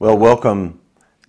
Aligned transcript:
Well, 0.00 0.16
welcome 0.16 0.78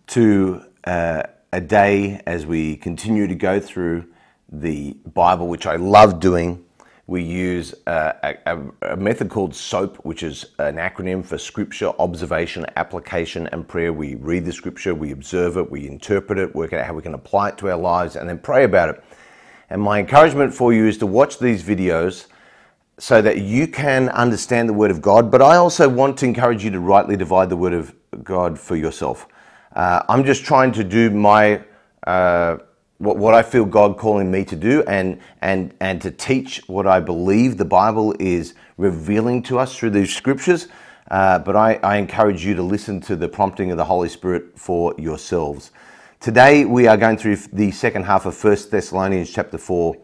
to 0.10 0.62
uh, 0.84 1.24
a 1.52 1.60
day 1.60 2.22
as 2.28 2.46
we 2.46 2.78
continue 2.78 3.26
to 3.26 3.34
go 3.34 3.60
through 3.60 4.06
the 4.48 4.96
Bible, 5.12 5.48
which 5.48 5.66
I 5.66 5.78
love 5.78 6.20
doing. 6.20 6.64
We 7.08 7.24
use 7.24 7.74
uh, 7.88 8.14
a, 8.46 8.60
a, 8.84 8.96
method 8.96 9.32
called 9.32 9.56
SOAP, 9.56 9.98
which 10.06 10.22
is 10.22 10.46
an 10.60 10.76
acronym 10.76 11.26
for 11.26 11.40
Scripture, 11.40 11.94
Observation, 11.98 12.64
Application, 12.76 13.48
and 13.48 13.68
Prayer. 13.68 13.92
We 13.92 14.14
read 14.14 14.46
the 14.46 14.54
Scripture, 14.54 14.94
we 14.94 15.14
observe 15.14 15.58
it, 15.58 15.72
we 15.72 15.88
interpret 15.88 16.38
it, 16.38 16.54
work 16.54 16.72
out 16.72 16.86
how 16.86 16.94
we 16.94 17.02
can 17.02 17.16
apply 17.16 17.50
it 17.50 17.58
to 17.58 17.72
our 17.72 17.78
lives, 17.78 18.18
and 18.18 18.30
then 18.30 18.38
pray 18.38 18.66
about 18.66 18.90
it. 18.90 19.04
And 19.72 19.82
my 19.82 19.98
encouragement 19.98 20.54
for 20.54 20.74
you 20.74 20.86
is 20.86 21.00
to 21.00 21.08
watch 21.08 21.40
these 21.40 21.64
videos 21.64 22.28
so 23.00 23.22
that 23.22 23.40
you 23.40 23.66
can 23.66 24.10
understand 24.10 24.68
the 24.68 24.74
Word 24.74 24.92
of 24.92 25.02
God. 25.02 25.32
But 25.32 25.42
I 25.42 25.56
also 25.56 25.88
want 25.88 26.18
to 26.18 26.26
encourage 26.26 26.64
you 26.64 26.70
to 26.72 26.80
rightly 26.80 27.16
divide 27.16 27.50
the 27.50 27.58
Word 27.58 27.74
of 27.74 27.96
God 28.24 28.60
for 28.60 28.76
yourself. 28.76 29.28
Uh, 29.74 30.04
I'm 30.10 30.26
just 30.26 30.44
trying 30.44 30.74
to 30.74 30.84
do 30.84 31.10
my 31.10 31.64
uh, 32.06 32.58
what, 32.98 33.18
what 33.18 33.34
I 33.34 33.42
feel 33.42 33.64
God 33.64 33.98
calling 33.98 34.30
me 34.30 34.44
to 34.46 34.56
do, 34.56 34.84
and 34.84 35.20
and 35.42 35.74
and 35.80 36.02
to 36.02 36.12
teach 36.12 36.62
what 36.68 36.86
I 36.86 37.00
believe 37.00 37.58
the 37.58 37.66
Bible 37.66 38.14
is 38.20 38.54
revealing 38.78 39.42
to 39.44 39.58
us 39.58 39.78
through 39.78 39.92
these 39.92 40.14
scriptures. 40.14 40.68
Uh, 41.10 41.40
but 41.40 41.56
I, 41.56 41.76
I 41.76 41.98
encourage 41.98 42.46
you 42.46 42.54
to 42.56 42.62
listen 42.62 43.00
to 43.02 43.16
the 43.16 43.28
prompting 43.28 43.72
of 43.72 43.78
the 43.78 43.86
Holy 43.86 44.10
Spirit 44.10 44.60
for 44.60 44.94
yourselves. 44.98 45.72
Today 46.20 46.66
we 46.66 46.86
are 46.88 46.98
going 46.98 47.18
through 47.18 47.38
the 47.54 47.72
second 47.72 48.04
half 48.04 48.26
of 48.26 48.44
1 48.44 48.58
Thessalonians 48.70 49.32
chapter 49.32 49.58
4, 49.58 49.96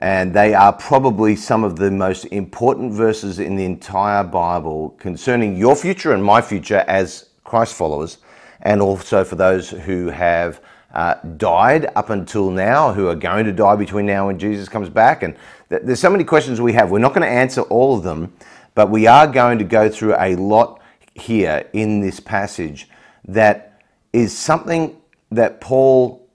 and 0.00 0.32
they 0.32 0.54
are 0.54 0.72
probably 0.72 1.34
some 1.34 1.64
of 1.64 1.76
the 1.76 1.90
most 1.90 2.24
important 2.26 2.92
verses 2.92 3.38
in 3.38 3.56
the 3.56 3.64
entire 3.64 4.22
Bible 4.22 4.90
concerning 4.98 5.56
your 5.56 5.74
future 5.74 6.12
and 6.12 6.22
my 6.22 6.40
future 6.40 6.84
as 6.86 7.30
Christ 7.44 7.74
followers, 7.74 8.18
and 8.62 8.80
also 8.80 9.24
for 9.24 9.36
those 9.36 9.70
who 9.70 10.08
have 10.08 10.60
uh, 10.94 11.14
died 11.36 11.90
up 11.96 12.10
until 12.10 12.50
now, 12.50 12.92
who 12.92 13.08
are 13.08 13.14
going 13.14 13.44
to 13.44 13.52
die 13.52 13.76
between 13.76 14.06
now 14.06 14.28
and 14.28 14.38
Jesus 14.38 14.68
comes 14.68 14.88
back. 14.88 15.22
And 15.22 15.36
th- 15.68 15.82
there's 15.84 16.00
so 16.00 16.10
many 16.10 16.24
questions 16.24 16.60
we 16.60 16.72
have. 16.74 16.90
We're 16.90 16.98
not 16.98 17.14
going 17.14 17.26
to 17.26 17.28
answer 17.28 17.62
all 17.62 17.96
of 17.96 18.04
them, 18.04 18.32
but 18.74 18.90
we 18.90 19.06
are 19.06 19.26
going 19.26 19.58
to 19.58 19.64
go 19.64 19.88
through 19.88 20.14
a 20.18 20.36
lot 20.36 20.80
here 21.14 21.68
in 21.72 22.00
this 22.00 22.20
passage 22.20 22.88
that 23.26 23.82
is 24.12 24.36
something 24.36 24.96
that 25.30 25.60
Paul 25.60 26.27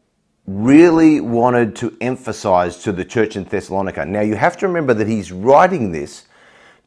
really 0.46 1.22
wanted 1.22 1.76
to 1.78 1.96
emphasize 2.02 2.78
to 2.84 2.92
the 2.92 3.06
church 3.06 3.36
in 3.36 3.46
Thessalonica. 3.46 4.06
Now, 4.06 4.22
you 4.22 4.36
have 4.36 4.58
to 4.58 4.68
remember 4.68 4.94
that 4.94 5.08
he's 5.08 5.32
writing 5.32 5.92
this 5.92 6.26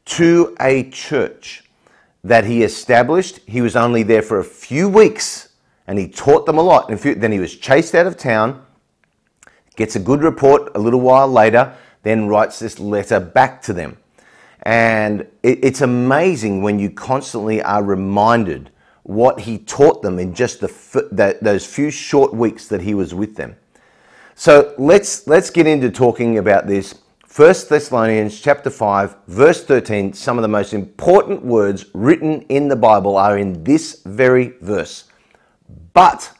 to 0.06 0.54
a 0.60 0.90
church 0.90 1.64
that 2.22 2.44
he 2.44 2.62
established. 2.62 3.40
He 3.46 3.60
was 3.60 3.76
only 3.76 4.02
there 4.02 4.22
for 4.22 4.38
a 4.38 4.44
few 4.44 4.88
weeks 4.88 5.50
and 5.86 5.98
he 5.98 6.08
taught 6.08 6.46
them 6.46 6.58
a 6.58 6.62
lot. 6.62 6.88
then 6.88 7.32
he 7.32 7.38
was 7.38 7.54
chased 7.56 7.94
out 7.94 8.06
of 8.06 8.16
town, 8.16 8.64
gets 9.76 9.96
a 9.96 10.00
good 10.00 10.22
report 10.22 10.72
a 10.74 10.78
little 10.78 11.00
while 11.00 11.28
later, 11.28 11.74
then 12.02 12.28
writes 12.28 12.58
this 12.58 12.78
letter 12.78 13.20
back 13.20 13.62
to 13.62 13.72
them. 13.72 13.96
And 14.62 15.26
it's 15.42 15.80
amazing 15.80 16.60
when 16.60 16.78
you 16.80 16.90
constantly 16.90 17.62
are 17.62 17.84
reminded 17.84 18.70
what 19.06 19.38
he 19.40 19.56
taught 19.56 20.02
them 20.02 20.18
in 20.18 20.34
just 20.34 20.60
the, 20.60 21.38
those 21.40 21.64
few 21.64 21.92
short 21.92 22.34
weeks 22.34 22.66
that 22.66 22.80
he 22.80 22.92
was 22.92 23.14
with 23.14 23.36
them. 23.36 23.54
So 24.34 24.74
let's, 24.78 25.28
let's 25.28 25.48
get 25.48 25.66
into 25.66 25.90
talking 25.90 26.38
about 26.38 26.66
this 26.66 26.96
1 27.34 27.54
Thessalonians 27.68 28.40
chapter 28.40 28.68
5 28.68 29.16
verse 29.28 29.62
13 29.64 30.12
some 30.12 30.38
of 30.38 30.42
the 30.42 30.48
most 30.48 30.72
important 30.72 31.44
words 31.44 31.86
written 31.94 32.42
in 32.48 32.66
the 32.66 32.74
Bible 32.74 33.16
are 33.16 33.38
in 33.38 33.62
this 33.62 34.02
very 34.04 34.54
verse. 34.60 35.04
But 35.92 36.32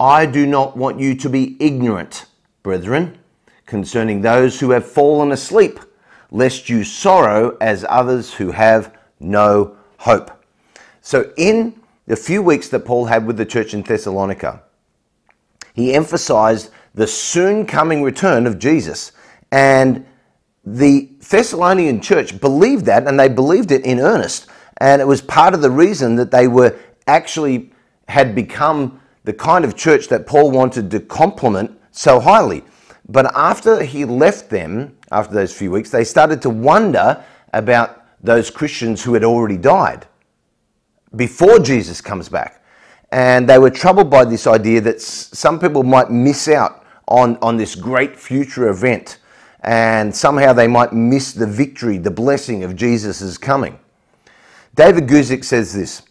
I 0.00 0.26
do 0.26 0.46
not 0.46 0.76
want 0.76 0.98
you 0.98 1.14
to 1.14 1.28
be 1.28 1.56
ignorant, 1.60 2.26
brethren, 2.64 3.18
concerning 3.66 4.20
those 4.20 4.58
who 4.58 4.70
have 4.70 4.84
fallen 4.84 5.30
asleep, 5.30 5.78
lest 6.32 6.68
you 6.68 6.82
sorrow 6.82 7.56
as 7.60 7.86
others 7.88 8.34
who 8.34 8.50
have 8.50 8.96
no 9.20 9.76
hope. 9.98 10.32
So 11.00 11.32
in 11.36 11.80
the 12.06 12.16
few 12.16 12.42
weeks 12.42 12.68
that 12.68 12.84
Paul 12.84 13.06
had 13.06 13.26
with 13.26 13.36
the 13.36 13.46
church 13.46 13.74
in 13.74 13.82
Thessalonica, 13.82 14.62
he 15.72 15.94
emphasized 15.94 16.70
the 16.94 17.06
soon 17.06 17.66
coming 17.66 18.02
return 18.02 18.46
of 18.46 18.58
Jesus 18.58 19.12
and 19.50 20.06
the 20.64 21.10
Thessalonian 21.20 22.00
church 22.00 22.40
believed 22.40 22.86
that 22.86 23.06
and 23.06 23.18
they 23.18 23.28
believed 23.28 23.70
it 23.70 23.84
in 23.84 24.00
earnest. 24.00 24.46
And 24.78 25.00
it 25.00 25.06
was 25.06 25.20
part 25.20 25.54
of 25.54 25.62
the 25.62 25.70
reason 25.70 26.16
that 26.16 26.30
they 26.30 26.48
were 26.48 26.76
actually 27.06 27.72
had 28.08 28.34
become 28.34 29.00
the 29.24 29.32
kind 29.32 29.64
of 29.64 29.76
church 29.76 30.08
that 30.08 30.26
Paul 30.26 30.50
wanted 30.50 30.90
to 30.90 31.00
compliment 31.00 31.78
so 31.90 32.20
highly. 32.20 32.64
But 33.08 33.30
after 33.34 33.82
he 33.82 34.04
left 34.04 34.50
them, 34.50 34.96
after 35.10 35.34
those 35.34 35.52
few 35.52 35.70
weeks, 35.70 35.90
they 35.90 36.04
started 36.04 36.40
to 36.42 36.50
wonder 36.50 37.22
about 37.52 38.02
those 38.22 38.50
Christians 38.50 39.02
who 39.04 39.14
had 39.14 39.24
already 39.24 39.56
died 39.56 40.06
before 41.16 41.58
Jesus 41.58 42.00
comes 42.00 42.28
back. 42.28 42.62
And 43.12 43.48
they 43.48 43.58
were 43.58 43.70
troubled 43.70 44.10
by 44.10 44.24
this 44.24 44.46
idea 44.46 44.80
that 44.82 45.00
some 45.00 45.60
people 45.60 45.82
might 45.82 46.10
miss 46.10 46.48
out 46.48 46.84
on, 47.06 47.36
on 47.42 47.56
this 47.56 47.74
great 47.74 48.18
future 48.18 48.68
event 48.68 49.18
and 49.64 50.14
somehow 50.14 50.52
they 50.52 50.68
might 50.68 50.92
miss 50.92 51.32
the 51.32 51.46
victory, 51.46 51.96
the 51.96 52.10
blessing 52.10 52.62
of 52.64 52.76
Jesus' 52.76 53.38
coming. 53.38 53.78
David 54.74 55.06
Guzik 55.08 55.44
says 55.44 55.72
this 55.72 56.02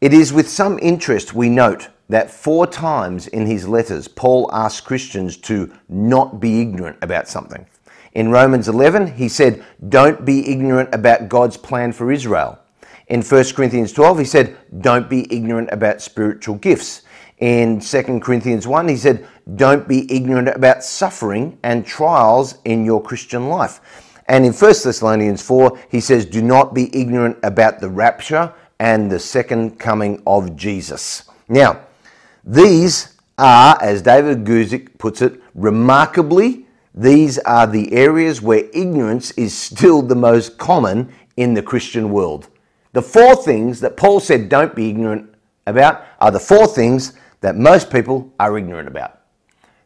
It 0.00 0.14
is 0.14 0.32
with 0.32 0.48
some 0.48 0.78
interest 0.80 1.34
we 1.34 1.48
note 1.50 1.88
that 2.08 2.30
four 2.30 2.66
times 2.66 3.26
in 3.28 3.46
his 3.46 3.68
letters, 3.68 4.08
Paul 4.08 4.50
asks 4.52 4.80
Christians 4.80 5.36
to 5.38 5.72
not 5.88 6.40
be 6.40 6.60
ignorant 6.60 6.98
about 7.02 7.28
something. 7.28 7.66
In 8.14 8.30
Romans 8.30 8.68
11, 8.68 9.14
he 9.14 9.28
said, 9.28 9.64
Don't 9.88 10.24
be 10.24 10.50
ignorant 10.50 10.94
about 10.94 11.28
God's 11.28 11.56
plan 11.56 11.92
for 11.92 12.10
Israel. 12.10 12.58
In 13.12 13.20
1 13.20 13.44
Corinthians 13.52 13.92
12, 13.92 14.20
he 14.20 14.24
said, 14.24 14.56
Don't 14.80 15.10
be 15.10 15.30
ignorant 15.30 15.68
about 15.70 16.00
spiritual 16.00 16.54
gifts. 16.54 17.02
In 17.40 17.78
2 17.78 18.20
Corinthians 18.20 18.66
1, 18.66 18.88
he 18.88 18.96
said, 18.96 19.28
Don't 19.54 19.86
be 19.86 20.10
ignorant 20.10 20.48
about 20.48 20.82
suffering 20.82 21.58
and 21.62 21.84
trials 21.84 22.54
in 22.64 22.86
your 22.86 23.02
Christian 23.02 23.50
life. 23.50 24.22
And 24.28 24.46
in 24.46 24.54
1 24.54 24.74
Thessalonians 24.82 25.42
4, 25.42 25.78
he 25.90 26.00
says, 26.00 26.24
Do 26.24 26.40
not 26.40 26.72
be 26.72 26.88
ignorant 26.98 27.36
about 27.42 27.80
the 27.80 27.90
rapture 27.90 28.50
and 28.80 29.10
the 29.10 29.18
second 29.18 29.78
coming 29.78 30.22
of 30.26 30.56
Jesus. 30.56 31.24
Now, 31.50 31.82
these 32.44 33.18
are, 33.36 33.76
as 33.82 34.00
David 34.00 34.46
Guzik 34.46 34.96
puts 34.96 35.20
it, 35.20 35.38
remarkably, 35.54 36.64
these 36.94 37.38
are 37.40 37.66
the 37.66 37.92
areas 37.92 38.40
where 38.40 38.70
ignorance 38.72 39.32
is 39.32 39.52
still 39.52 40.00
the 40.00 40.14
most 40.14 40.56
common 40.56 41.12
in 41.36 41.52
the 41.52 41.62
Christian 41.62 42.10
world. 42.10 42.48
The 42.92 43.02
four 43.02 43.36
things 43.36 43.80
that 43.80 43.96
Paul 43.96 44.20
said 44.20 44.48
don't 44.48 44.74
be 44.74 44.90
ignorant 44.90 45.34
about 45.66 46.04
are 46.20 46.30
the 46.30 46.40
four 46.40 46.66
things 46.66 47.14
that 47.40 47.56
most 47.56 47.90
people 47.90 48.32
are 48.38 48.56
ignorant 48.56 48.88
about. 48.88 49.20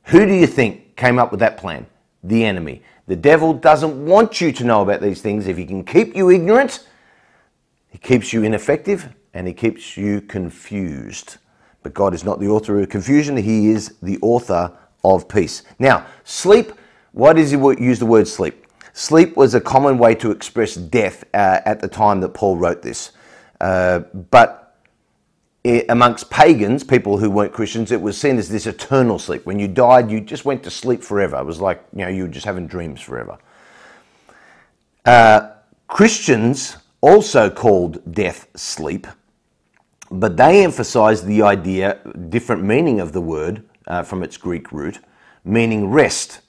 Who 0.05 0.27
do 0.27 0.33
you 0.33 0.47
think 0.47 0.97
came 0.97 1.19
up 1.19 1.31
with 1.31 1.41
that 1.41 1.57
plan? 1.57 1.87
The 2.23 2.45
enemy. 2.45 2.83
The 3.07 3.17
devil 3.17 3.55
doesn't 3.55 4.05
want 4.05 4.41
you 4.41 4.51
to 4.53 4.65
know 4.65 4.83
about 4.83 5.01
these 5.01 5.21
things. 5.21 5.47
If 5.47 5.57
he 5.57 5.65
can 5.65 5.85
keep 5.85 6.17
you 6.17 6.31
ignorant, 6.31 6.87
he 7.89 7.99
keeps 7.99 8.33
you 8.33 8.43
ineffective 8.43 9.09
and 9.33 9.47
he 9.47 9.53
keeps 9.53 9.97
you 9.97 10.21
confused. 10.21 11.37
But 11.83 11.95
God 11.95 12.15
is 12.15 12.25
not 12.25 12.41
the 12.41 12.49
author 12.49 12.81
of 12.81 12.89
confusion, 12.89 13.37
he 13.37 13.69
is 13.69 13.95
the 14.03 14.19
author 14.23 14.77
of 15.05 15.29
peace. 15.29 15.63
Now, 15.79 16.07
sleep, 16.25 16.73
why 17.13 17.33
does 17.33 17.53
he 17.53 17.57
use 17.57 18.01
the 18.01 18.07
word 18.07 18.27
sleep? 18.27 18.66
Sleep 18.99 19.37
was 19.37 19.55
a 19.55 19.61
common 19.61 19.99
way 19.99 20.15
to 20.15 20.31
express 20.31 20.75
death 20.75 21.23
uh, 21.35 21.61
at 21.67 21.81
the 21.81 21.87
time 21.87 22.21
that 22.23 22.31
Paul 22.31 22.57
wrote 22.57 22.81
this. 22.81 23.13
Uh, 23.61 23.99
but 24.31 24.79
amongst 25.91 26.31
pagans, 26.31 26.83
people 26.83 27.19
who 27.19 27.31
weren't 27.31 27.53
Christians, 27.53 27.93
it 27.93 28.01
was 28.01 28.19
seen 28.19 28.39
as 28.39 28.49
this 28.49 28.67
eternal 28.67 29.19
sleep. 29.19 29.45
When 29.45 29.59
you 29.59 29.69
died, 29.69 30.11
you 30.11 30.23
just 30.23 30.47
went 30.47 30.63
to 30.63 30.71
sleep 30.71 31.03
forever. 31.03 31.37
It 31.37 31.45
was 31.45 31.61
like, 31.61 31.85
you 31.95 32.07
know, 32.07 32.09
you 32.09 32.23
were 32.23 32.29
just 32.29 32.47
having 32.47 32.67
dreams 32.67 33.03
forever. 33.03 33.37
Uh, 35.05 35.51
Christians 35.89 36.79
also 37.03 37.51
called 37.51 38.15
death 38.15 38.49
sleep, 38.57 39.07
but 40.11 40.39
they 40.39 40.65
emphasized 40.65 41.27
the 41.27 41.43
idea, 41.43 41.99
different 42.31 42.65
meaning 42.65 43.01
of 43.01 43.13
the 43.13 43.21
word 43.21 43.63
uh, 43.89 44.03
from 44.03 44.23
its 44.23 44.39
Greek 44.39 44.73
root, 44.73 45.01
meaning 45.45 45.91
rest. 45.91 46.41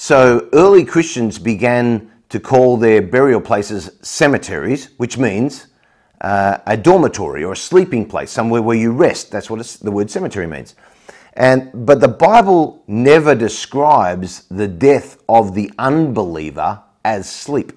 So 0.00 0.48
early 0.52 0.84
Christians 0.84 1.40
began 1.40 2.12
to 2.28 2.38
call 2.38 2.76
their 2.76 3.02
burial 3.02 3.40
places 3.40 3.90
cemeteries, 4.00 4.90
which 4.96 5.18
means 5.18 5.66
uh, 6.20 6.58
a 6.68 6.76
dormitory 6.76 7.42
or 7.42 7.54
a 7.54 7.56
sleeping 7.56 8.06
place, 8.06 8.30
somewhere 8.30 8.62
where 8.62 8.76
you 8.76 8.92
rest. 8.92 9.32
That's 9.32 9.50
what 9.50 9.66
the 9.82 9.90
word 9.90 10.08
cemetery 10.08 10.46
means. 10.46 10.76
And, 11.32 11.72
but 11.84 12.00
the 12.00 12.06
Bible 12.06 12.84
never 12.86 13.34
describes 13.34 14.44
the 14.48 14.68
death 14.68 15.20
of 15.28 15.56
the 15.56 15.72
unbeliever 15.80 16.80
as 17.04 17.28
sleep. 17.28 17.72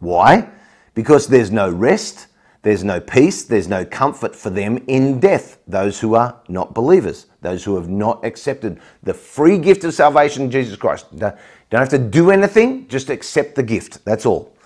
Why? 0.00 0.48
Because 0.96 1.28
there's 1.28 1.52
no 1.52 1.70
rest, 1.70 2.26
There's 2.62 2.84
no 2.84 3.00
peace, 3.00 3.44
there's 3.44 3.68
no 3.68 3.84
comfort 3.84 4.36
for 4.36 4.50
them 4.50 4.84
in 4.86 5.18
death, 5.18 5.58
those 5.66 6.00
who 6.00 6.14
are 6.14 6.40
not 6.48 6.74
believers, 6.74 7.26
those 7.40 7.64
who 7.64 7.76
have 7.76 7.88
not 7.88 8.24
accepted 8.24 8.80
the 9.02 9.14
free 9.14 9.58
gift 9.58 9.84
of 9.84 9.94
salvation 9.94 10.44
in 10.44 10.50
Jesus 10.50 10.76
Christ. 10.76 11.06
Don't 11.18 11.36
have 11.70 11.88
to 11.90 11.98
do 11.98 12.30
anything, 12.30 12.88
just 12.88 13.10
accept 13.10 13.54
the 13.54 13.62
gift. 13.62 14.04
That's 14.04 14.26
all. 14.26 14.56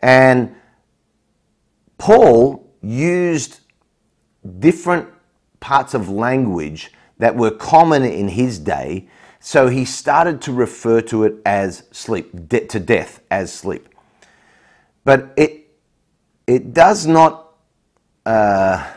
And 0.00 0.54
Paul 1.98 2.66
used 2.82 3.60
different 4.58 5.08
parts 5.60 5.94
of 5.94 6.08
language 6.08 6.92
that 7.18 7.36
were 7.36 7.50
common 7.50 8.02
in 8.02 8.28
his 8.28 8.58
day, 8.58 9.08
so 9.40 9.68
he 9.68 9.84
started 9.84 10.40
to 10.42 10.52
refer 10.52 11.00
to 11.02 11.24
it 11.24 11.34
as 11.44 11.84
sleep, 11.90 12.48
de- 12.48 12.66
to 12.66 12.80
death 12.80 13.20
as 13.30 13.52
sleep. 13.52 13.88
But 15.04 15.32
it, 15.36 15.68
it 16.46 16.72
does 16.72 17.06
not 17.06 17.54
uh, 18.24 18.90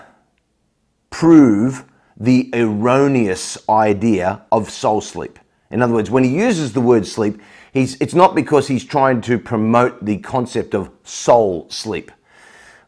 prove 1.10 1.86
the 2.24 2.50
erroneous 2.54 3.58
idea 3.70 4.42
of 4.52 4.70
soul 4.70 5.02
sleep. 5.02 5.40
In 5.72 5.82
other 5.82 5.94
words, 5.94 6.10
when 6.10 6.24
he 6.24 6.36
uses 6.36 6.74
the 6.74 6.82
word 6.82 7.06
sleep, 7.06 7.42
he's, 7.74 8.00
it's 8.00 8.14
not 8.14 8.34
because 8.34 8.68
he's 8.68 8.86
trying 8.86 9.22
to 9.22 9.38
promote 9.38 10.04
the 10.06 10.18
concept 10.20 10.74
of 10.74 10.90
soul 11.04 11.68
sleep 11.70 12.12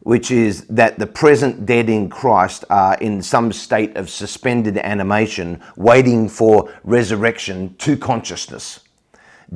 which 0.06 0.30
is 0.30 0.64
that 0.68 1.00
the 1.00 1.06
present 1.06 1.66
dead 1.66 1.90
in 1.90 2.08
Christ 2.08 2.64
are 2.70 2.94
in 2.98 3.20
some 3.20 3.50
state 3.52 3.96
of 3.96 4.08
suspended 4.08 4.78
animation, 4.78 5.60
waiting 5.74 6.28
for 6.28 6.72
resurrection 6.84 7.74
to 7.78 7.96
consciousness. 7.96 8.84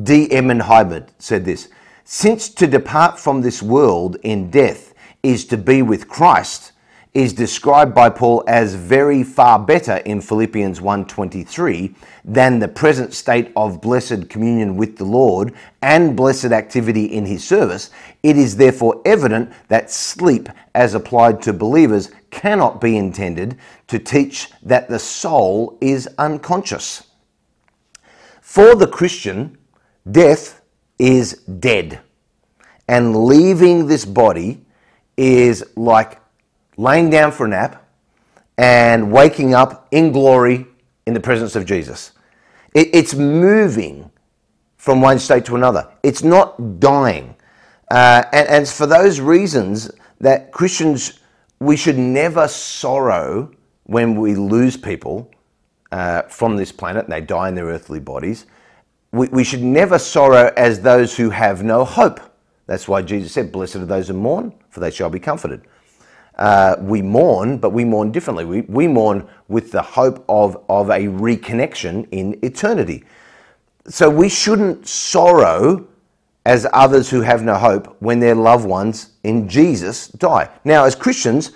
D. 0.03 0.29
Hiebert 0.29 1.09
said 1.21 1.45
this 1.45 1.69
Since 2.03 2.49
to 2.49 2.67
depart 2.67 3.17
from 3.17 3.43
this 3.43 3.63
world 3.63 4.17
in 4.25 4.51
death 4.51 4.93
is 5.23 5.45
to 5.45 5.57
be 5.57 5.83
with 5.83 6.09
Christ, 6.09 6.73
is 7.13 7.33
described 7.33 7.93
by 7.93 8.09
Paul 8.09 8.45
as 8.47 8.75
very 8.75 9.25
far 9.25 9.59
better 9.59 9.97
in 9.97 10.21
Philippians 10.21 10.81
1:23 10.81 11.95
than 12.25 12.61
the 12.61 12.69
present 12.69 13.13
state 13.13 13.51
of 13.57 13.81
blessed 13.81 14.29
communion 14.29 14.77
with 14.77 14.97
the 14.97 15.05
Lord 15.05 15.53
and 15.83 16.15
blessed 16.15 16.53
activity 16.53 17.05
in 17.07 17.27
his 17.27 17.43
service, 17.43 17.91
it 18.23 18.37
is 18.37 18.57
therefore 18.57 19.01
evident 19.05 19.51
that 19.69 19.91
sleep 19.91 20.49
as 20.75 20.95
applied 20.95 21.43
to 21.43 21.53
believers 21.53 22.11
cannot 22.31 22.81
be 22.81 22.97
intended 22.97 23.57
to 23.89 23.99
teach 23.99 24.49
that 24.63 24.89
the 24.89 24.99
soul 24.99 25.77
is 25.81 26.09
unconscious. 26.17 27.03
For 28.41 28.77
the 28.77 28.87
Christian, 28.87 29.59
death 30.09 30.61
is 30.99 31.35
dead. 31.43 32.01
And 32.87 33.25
leaving 33.25 33.87
this 33.87 34.05
body 34.05 34.65
is 35.17 35.65
like 35.77 36.20
laying 36.81 37.11
down 37.11 37.31
for 37.31 37.45
a 37.45 37.49
nap, 37.49 37.87
and 38.57 39.13
waking 39.13 39.55
up 39.55 39.87
in 39.91 40.13
glory 40.13 40.67
in 41.07 41.15
the 41.15 41.21
presence 41.21 41.57
of 41.57 41.65
Jesus. 41.65 42.13
It, 42.75 42.89
it's 42.93 43.15
moving 43.15 44.11
from 44.77 45.01
one 45.01 45.19
state 45.19 45.45
to 45.47 45.57
another, 45.57 45.89
it's 46.03 46.23
not 46.23 46.81
dying. 46.81 47.35
Uh, 47.91 48.23
and, 48.33 48.49
and 48.49 48.69
for 48.69 48.87
those 48.87 49.21
reasons, 49.21 49.91
that 50.21 50.53
Christians, 50.53 51.21
we 51.59 51.77
should 51.77 51.99
never 51.99 52.47
sorrow 52.49 53.51
when 53.85 54.15
we 54.15 54.35
lose 54.35 54.77
people 54.77 55.31
uh, 55.91 56.23
from 56.23 56.57
this 56.57 56.71
planet 56.71 57.05
and 57.05 57.13
they 57.13 57.21
die 57.21 57.49
in 57.49 57.55
their 57.55 57.67
earthly 57.67 57.99
bodies. 57.99 58.47
We, 59.13 59.29
we 59.29 59.45
should 59.45 59.63
never 59.63 59.99
sorrow 59.99 60.53
as 60.57 60.81
those 60.81 61.17
who 61.17 61.31
have 61.31 61.63
no 61.63 61.85
hope. 61.85 62.21
That's 62.67 62.87
why 62.87 63.03
Jesus 63.03 63.33
said, 63.33 63.51
Blessed 63.51 63.77
are 63.77 63.87
those 63.87 64.09
who 64.09 64.15
mourn, 64.15 64.55
for 64.69 64.81
they 64.81 64.91
shall 64.91 65.11
be 65.11 65.19
comforted 65.19 65.63
uh, 66.37 66.77
we 66.81 67.03
mourn, 67.03 67.59
but 67.59 67.71
we 67.71 67.85
mourn 67.85 68.13
differently. 68.13 68.45
We, 68.45 68.63
we 68.63 68.89
mourn 68.89 69.29
with 69.49 69.73
the 69.73 69.83
hope 69.83 70.25
of, 70.29 70.63
of 70.69 70.91
a 70.91 71.01
reconnection 71.01 72.09
in 72.11 72.39
eternity. 72.43 73.05
So 73.89 74.09
we 74.09 74.29
shouldn't 74.29 74.87
sorrow 74.87 75.87
as 76.47 76.67
others 76.73 77.11
who 77.11 77.21
have 77.21 77.43
no 77.43 77.55
hope 77.55 77.97
when 78.01 78.21
their 78.21 78.35
loved 78.35 78.65
ones 78.65 79.11
in 79.25 79.49
Jesus 79.49 80.09
die. 80.09 80.49
Now, 80.65 80.85
as 80.85 80.95
Christians, 80.95 81.53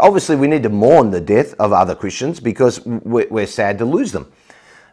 obviously 0.00 0.36
we 0.36 0.46
need 0.46 0.62
to 0.64 0.68
mourn 0.68 1.10
the 1.10 1.20
death 1.20 1.54
of 1.54 1.72
other 1.72 1.94
Christians 1.94 2.40
because 2.40 2.84
we're, 2.84 3.28
we're 3.30 3.46
sad 3.46 3.78
to 3.78 3.84
lose 3.84 4.12
them. 4.12 4.30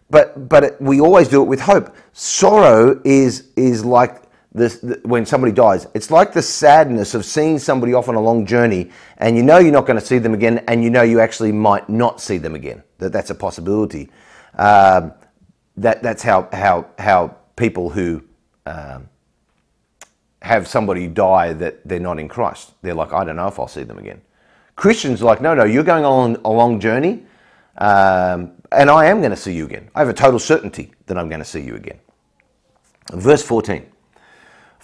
But, 0.09 0.47
but 0.47 0.79
we 0.79 1.01
always 1.01 1.27
do 1.27 1.41
it 1.41 1.45
with 1.45 1.61
hope. 1.61 1.95
Sorrow 2.13 3.01
is, 3.03 3.49
is 3.55 3.83
like 3.83 4.24
when 5.03 5.25
somebody 5.25 5.51
dies. 5.51 5.87
It's 5.93 6.09
like 6.09 6.31
the 6.31 6.41
sadness 6.41 7.13
of 7.13 7.25
seeing 7.25 7.59
somebody 7.59 7.93
off 7.93 8.07
on 8.07 8.15
a 8.15 8.21
long 8.21 8.45
journey 8.45 8.89
and 9.17 9.35
you 9.35 9.43
know 9.43 9.57
you're 9.57 9.73
not 9.73 9.85
going 9.85 9.99
to 9.99 10.05
see 10.05 10.17
them 10.17 10.33
again 10.33 10.63
and 10.67 10.83
you 10.83 10.89
know 10.89 11.01
you 11.01 11.19
actually 11.19 11.51
might 11.51 11.89
not 11.89 12.21
see 12.21 12.37
them 12.37 12.55
again. 12.55 12.81
That 12.99 13.11
that's 13.11 13.29
a 13.29 13.35
possibility. 13.35 14.09
Um, 14.57 15.13
that 15.77 16.01
that's 16.01 16.23
how 16.23 16.47
how 16.53 16.87
how 16.97 17.35
people 17.57 17.89
who 17.89 18.23
um, 18.65 19.09
have 20.41 20.67
somebody 20.67 21.07
die 21.07 21.53
that 21.53 21.85
they're 21.85 21.99
not 21.99 22.19
in 22.19 22.27
Christ. 22.27 22.73
They're 22.81 22.93
like, 22.93 23.11
I 23.11 23.25
don't 23.25 23.35
know 23.35 23.47
if 23.47 23.59
I'll 23.59 23.67
see 23.67 23.83
them 23.83 23.97
again. 23.97 24.21
Christians 24.75 25.21
are 25.21 25.25
like, 25.25 25.41
no, 25.41 25.53
no, 25.53 25.63
you're 25.65 25.83
going 25.83 26.05
on 26.05 26.37
a 26.45 26.49
long 26.51 26.79
journey, 26.79 27.23
um, 27.77 28.51
and 28.71 28.89
I 28.89 29.05
am 29.07 29.19
going 29.19 29.31
to 29.31 29.37
see 29.37 29.53
you 29.53 29.65
again. 29.65 29.89
I 29.95 29.99
have 29.99 30.09
a 30.09 30.13
total 30.13 30.39
certainty 30.39 30.93
that 31.07 31.17
I'm 31.17 31.29
going 31.29 31.39
to 31.39 31.45
see 31.45 31.61
you 31.61 31.75
again. 31.75 31.99
Verse 33.11 33.41
14. 33.41 33.85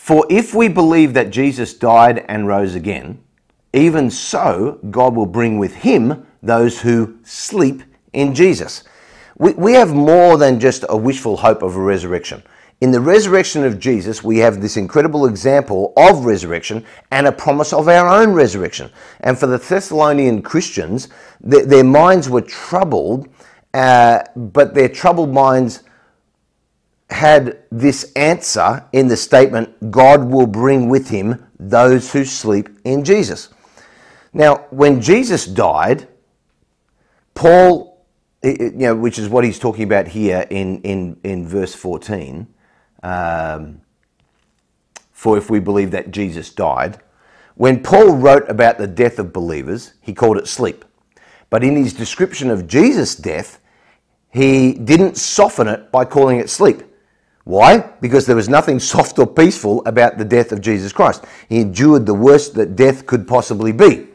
For 0.02 0.26
if 0.32 0.56
we 0.56 0.68
believe 0.68 1.14
that 1.14 1.30
Jesus 1.30 1.76
died 1.76 2.26
and 2.28 2.48
rose 2.48 2.74
again, 2.74 3.24
even 3.72 4.10
so 4.10 4.80
God 4.90 5.16
will 5.16 5.28
bring 5.28 5.60
with 5.60 5.76
him 5.76 6.26
those 6.42 6.82
who 6.82 7.20
sleep 7.24 7.84
in 8.12 8.34
Jesus. 8.34 8.84
We, 9.38 9.52
we 9.52 9.74
have 9.74 9.94
more 9.94 10.40
than 10.40 10.60
just 10.60 10.86
a 10.90 10.98
wishful 10.98 11.38
hope 11.38 11.62
of 11.62 11.76
a 11.76 11.80
resurrection. 11.80 12.42
In 12.82 12.90
the 12.90 13.00
resurrection 13.00 13.64
of 13.64 13.78
Jesus, 13.78 14.24
we 14.24 14.40
have 14.40 14.60
this 14.60 14.76
incredible 14.76 15.28
example 15.28 15.94
of 15.96 16.26
resurrection 16.26 16.84
and 17.12 17.28
a 17.28 17.32
promise 17.32 17.72
of 17.72 17.88
our 17.88 18.10
own 18.10 18.34
resurrection. 18.34 18.90
And 19.20 19.38
for 19.38 19.46
the 19.46 19.60
Thessalonian 19.60 20.42
Christians, 20.42 21.10
th- 21.48 21.66
their 21.66 21.84
minds 21.84 22.28
were 22.28 22.42
troubled, 22.42 23.30
uh, 23.76 24.24
but 24.36 24.74
their 24.74 24.90
troubled 24.90 25.32
minds 25.32 25.84
had 27.12 27.64
this 27.72 28.12
answer 28.14 28.86
in 28.94 29.08
the 29.08 29.18
statement, 29.18 29.92
God 29.92 30.26
will 30.26 30.48
bring 30.48 30.90
with 30.90 31.10
him 31.10 31.48
those 31.60 32.12
who 32.12 32.26
sleep 32.26 32.70
in 32.84 33.04
Jesus. 33.04 33.50
Now, 34.34 34.66
when 34.70 35.02
Jesus 35.02 35.46
died, 35.46 36.08
Paul, 37.34 38.06
you 38.44 38.72
know, 38.72 38.96
which 38.96 39.20
is 39.20 39.30
what 39.30 39.44
he's 39.44 39.60
talking 39.60 39.84
about 39.84 40.08
here 40.08 40.48
in, 40.50 40.82
in, 40.82 41.20
in 41.24 41.48
verse 41.48 41.76
14, 41.76 42.48
um, 43.04 43.82
for 45.12 45.38
if 45.38 45.50
we 45.50 45.60
believe 45.60 45.92
that 45.92 46.12
Jesus 46.12 46.50
died, 46.50 47.00
when 47.56 47.84
Paul 47.84 48.16
wrote 48.16 48.50
about 48.50 48.78
the 48.78 48.88
death 48.88 49.20
of 49.20 49.34
believers, 49.34 49.94
he 50.02 50.14
called 50.14 50.38
it 50.38 50.48
sleep. 50.48 50.86
But 51.50 51.64
in 51.64 51.76
his 51.76 51.94
description 51.94 52.50
of 52.50 52.66
Jesus' 52.66 53.16
death, 53.16 53.60
he 54.30 54.74
didn't 54.74 55.18
soften 55.18 55.68
it 55.68 55.92
by 55.92 56.06
calling 56.06 56.40
it 56.40 56.50
sleep. 56.50 56.84
Why? 57.44 57.80
Because 58.02 58.26
there 58.26 58.36
was 58.36 58.50
nothing 58.50 58.80
soft 58.80 59.18
or 59.20 59.28
peaceful 59.28 59.84
about 59.86 60.18
the 60.18 60.26
death 60.26 60.52
of 60.52 60.62
Jesus 60.62 60.94
Christ. 60.94 61.24
He 61.50 61.60
endured 61.60 62.06
the 62.06 62.14
worst 62.14 62.54
that 62.56 62.76
death 62.76 63.06
could 63.06 63.28
possibly 63.28 63.72
be. 63.72 64.08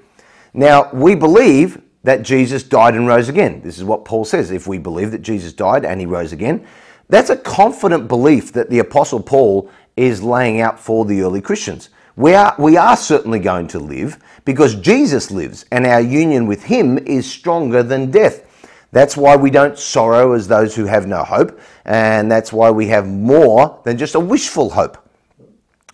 Now, 0.54 0.90
we 0.92 1.14
believe 1.14 1.82
that 2.04 2.22
Jesus 2.22 2.62
died 2.62 2.94
and 2.94 3.06
rose 3.06 3.28
again. 3.28 3.60
This 3.62 3.78
is 3.78 3.84
what 3.84 4.04
Paul 4.04 4.24
says. 4.24 4.52
If 4.52 4.66
we 4.66 4.78
believe 4.78 5.10
that 5.10 5.22
Jesus 5.22 5.52
died 5.52 5.84
and 5.84 6.00
he 6.00 6.06
rose 6.06 6.32
again, 6.32 6.64
that's 7.08 7.30
a 7.30 7.36
confident 7.36 8.08
belief 8.08 8.52
that 8.52 8.70
the 8.70 8.78
Apostle 8.78 9.20
Paul 9.20 9.70
is 9.96 10.22
laying 10.22 10.60
out 10.60 10.78
for 10.78 11.04
the 11.04 11.20
early 11.22 11.40
Christians. 11.40 11.90
We 12.14 12.34
are, 12.34 12.54
we 12.58 12.76
are 12.76 12.96
certainly 12.96 13.40
going 13.40 13.66
to 13.68 13.78
live 13.78 14.18
because 14.44 14.74
Jesus 14.76 15.30
lives 15.30 15.66
and 15.70 15.86
our 15.86 16.00
union 16.00 16.46
with 16.46 16.64
him 16.64 16.96
is 16.98 17.30
stronger 17.30 17.82
than 17.82 18.10
death. 18.10 18.45
That's 18.92 19.16
why 19.16 19.36
we 19.36 19.50
don't 19.50 19.78
sorrow 19.78 20.32
as 20.32 20.48
those 20.48 20.74
who 20.74 20.86
have 20.86 21.06
no 21.06 21.24
hope, 21.24 21.60
and 21.84 22.30
that's 22.30 22.52
why 22.52 22.70
we 22.70 22.86
have 22.86 23.06
more 23.08 23.80
than 23.84 23.98
just 23.98 24.14
a 24.14 24.20
wishful 24.20 24.70
hope. 24.70 24.96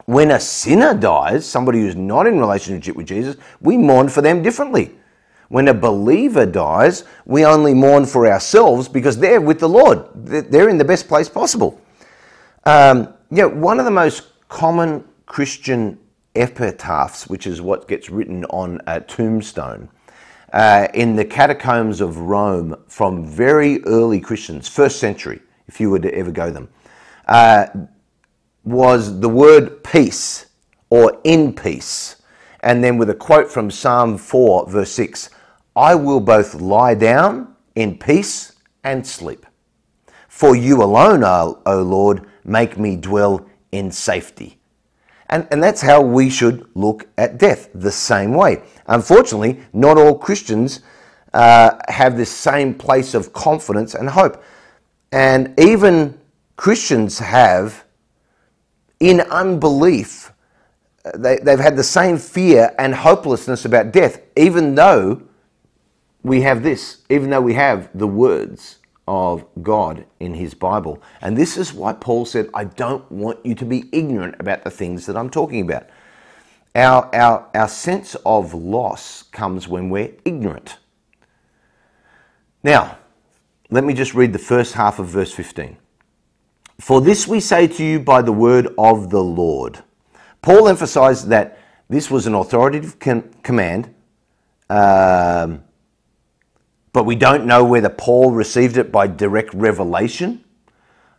When 0.07 0.33
a 0.33 0.41
sinner 0.41 0.95
dies, 0.95 1.47
somebody 1.47 1.81
who's 1.81 1.97
not 1.97 2.27
in 2.27 2.39
relationship 2.39 2.97
with 2.97 3.07
Jesus, 3.07 3.37
we 3.61 3.77
mourn 3.77 4.09
for 4.09 4.21
them 4.21 4.43
differently. 4.43 4.93
When 5.49 5.69
a 5.69 5.75
believer 5.75 6.47
dies, 6.47 7.05
we 7.27 7.45
only 7.45 7.75
mourn 7.75 8.07
for 8.07 8.27
ourselves 8.27 8.89
because 8.89 9.19
they're 9.19 9.41
with 9.41 9.61
the 9.61 9.69
Lord. 9.69 10.07
They're 10.15 10.69
in 10.69 10.79
the 10.79 10.85
best 10.85 11.09
place 11.09 11.29
possible. 11.29 11.81
Um, 12.65 13.15
you 13.31 13.39
know, 13.39 13.49
one 13.49 13.79
of 13.79 13.85
the 13.85 13.91
most 13.91 14.29
common 14.49 15.05
Christian 15.27 15.99
epitaphs, 16.35 17.27
which 17.27 17.47
is 17.47 17.61
what 17.61 17.87
gets 17.87 18.11
written 18.11 18.45
on 18.47 18.81
a 18.87 19.01
tombstone, 19.01 19.89
uh, 20.53 20.89
in 20.95 21.17
the 21.17 21.25
catacombs 21.25 22.01
of 22.01 22.19
Rome 22.19 22.77
from 22.89 23.25
very 23.25 23.83
early 23.85 24.21
Christians, 24.21 24.69
first 24.69 24.99
century, 25.01 25.41
if 25.67 25.81
you 25.81 25.91
were 25.91 25.99
to 25.99 26.15
ever 26.15 26.31
go 26.31 26.51
them, 26.51 26.69
uh, 27.27 27.67
was 28.65 29.21
the 29.21 29.29
word 29.29 29.83
peace 29.83 30.47
or 30.91 31.21
in 31.25 31.55
peace. 31.55 32.17
And 32.61 32.85
then 32.85 32.99
with 32.99 33.11
a 33.11 33.15
quote 33.15 33.51
from 33.51 33.71
Psalm 33.71 34.19
4, 34.19 34.69
verse 34.69 34.93
6 34.93 35.31
I 35.75 35.95
will 35.95 36.21
both 36.21 36.55
lie 36.55 36.95
down 36.95 37.55
in 37.75 37.99
peace 37.99 38.53
and 38.85 39.07
sleep. 39.07 39.47
For 40.29 40.55
you 40.55 40.83
alone, 40.83 41.25
O 41.25 41.83
Lord, 41.83 42.27
make 42.45 42.79
me 42.79 42.97
dwell 42.97 43.47
in 43.71 43.91
safety. 43.91 44.59
And, 45.33 45.49
and 45.51 45.63
that's 45.63 45.81
how 45.81 46.03
we 46.03 46.29
should 46.29 46.69
look 46.75 47.09
at 47.17 47.39
death, 47.39 47.71
the 47.75 47.91
same 47.91 48.35
way. 48.35 48.63
Unfortunately, 48.87 49.61
not 49.73 49.97
all 49.97 50.15
Christians 50.15 50.81
uh, 51.33 51.79
have 51.89 52.19
this 52.19 52.31
same 52.31 52.75
place 52.75 53.15
of 53.15 53.33
confidence 53.33 53.95
and 53.95 54.11
hope. 54.11 54.45
And 55.11 55.59
even 55.59 56.21
Christians 56.57 57.19
have, 57.19 57.85
in 59.01 59.23
unbelief, 59.23 60.33
they, 61.15 61.39
they've 61.39 61.59
had 61.59 61.77
the 61.77 61.83
same 61.83 62.19
fear 62.19 62.75
and 62.79 62.95
hopelessness 62.95 63.65
about 63.65 63.91
death, 63.91 64.21
even 64.37 64.75
though 64.75 65.23
we 66.23 66.43
have 66.43 66.63
this, 66.63 66.99
even 67.09 67.31
though 67.31 67.41
we 67.41 67.55
have 67.55 67.89
the 67.95 68.07
words 68.07 68.81
of 69.09 69.45
God 69.63 70.05
in 70.21 70.35
his 70.35 70.55
Bible. 70.55 71.03
And 71.21 71.37
this 71.37 71.57
is 71.57 71.73
why 71.73 71.93
Paul 71.93 72.25
said, 72.25 72.49
I 72.55 72.65
don't 72.65 73.11
want 73.11 73.45
you 73.45 73.55
to 73.57 73.65
be 73.65 73.89
ignorant 73.93 74.37
about 74.39 74.65
the 74.65 74.71
things 74.71 75.07
that 75.07 75.17
I'm 75.17 75.31
talking 75.31 75.61
about. 75.61 75.89
Our, 76.75 77.15
our, 77.15 77.49
our 77.55 77.69
sense 77.69 78.15
of 78.25 78.55
loss 78.55 79.25
comes 79.25 79.69
when 79.69 79.91
we're 79.91 80.13
ignorant. 80.25 80.79
Now, 82.63 82.99
let 83.71 83.85
me 83.85 83.93
just 83.93 84.15
read 84.15 84.33
the 84.33 84.39
first 84.39 84.75
half 84.75 84.99
of 84.99 85.09
verse 85.09 85.33
15. 85.33 85.77
For 86.81 87.01
this 87.01 87.27
we 87.27 87.41
say 87.41 87.67
to 87.67 87.85
you 87.85 88.01
by 88.01 88.23
the 88.23 88.33
word 88.33 88.69
of 88.79 89.11
the 89.11 89.23
Lord. 89.23 89.83
Paul 90.41 90.69
emphasized 90.69 91.29
that 91.29 91.59
this 91.89 92.11
was 92.11 92.27
an 92.27 92.35
authoritative 92.35 92.99
com- 92.99 93.31
command, 93.43 93.95
um, 94.71 95.63
but 96.93 97.05
we 97.05 97.17
don't 97.17 97.47
know 97.47 97.65
whether 97.65 97.89
Paul 97.89 98.33
received 98.33 98.77
it 98.77 98.93
by 98.93 99.07
direct 99.07 99.55
revelation 99.55 100.45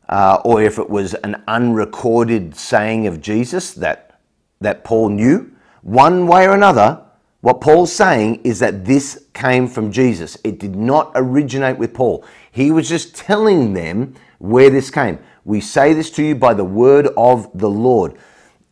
uh, 0.10 0.40
or 0.46 0.62
if 0.62 0.78
it 0.78 0.90
was 0.90 1.14
an 1.16 1.42
unrecorded 1.48 2.56
saying 2.56 3.08
of 3.08 3.22
Jesus 3.22 3.74
that, 3.74 4.20
that 4.62 4.84
Paul 4.84 5.10
knew. 5.10 5.52
One 5.82 6.28
way 6.28 6.48
or 6.48 6.54
another, 6.54 7.04
what 7.42 7.62
Paul's 7.62 7.92
saying 7.92 8.42
is 8.44 8.60
that 8.60 8.86
this 8.86 9.26
came 9.34 9.68
from 9.68 9.92
Jesus. 9.92 10.38
It 10.44 10.60
did 10.60 10.76
not 10.76 11.12
originate 11.16 11.78
with 11.78 11.94
Paul. 11.94 12.24
He 12.52 12.72
was 12.72 12.88
just 12.88 13.16
telling 13.16 13.74
them 13.74 14.14
where 14.38 14.70
this 14.70 14.92
came. 14.92 15.20
We 15.44 15.60
say 15.60 15.94
this 15.94 16.10
to 16.12 16.24
you 16.24 16.36
by 16.36 16.54
the 16.54 16.64
word 16.64 17.08
of 17.18 17.50
the 17.58 17.70
Lord. 17.70 18.16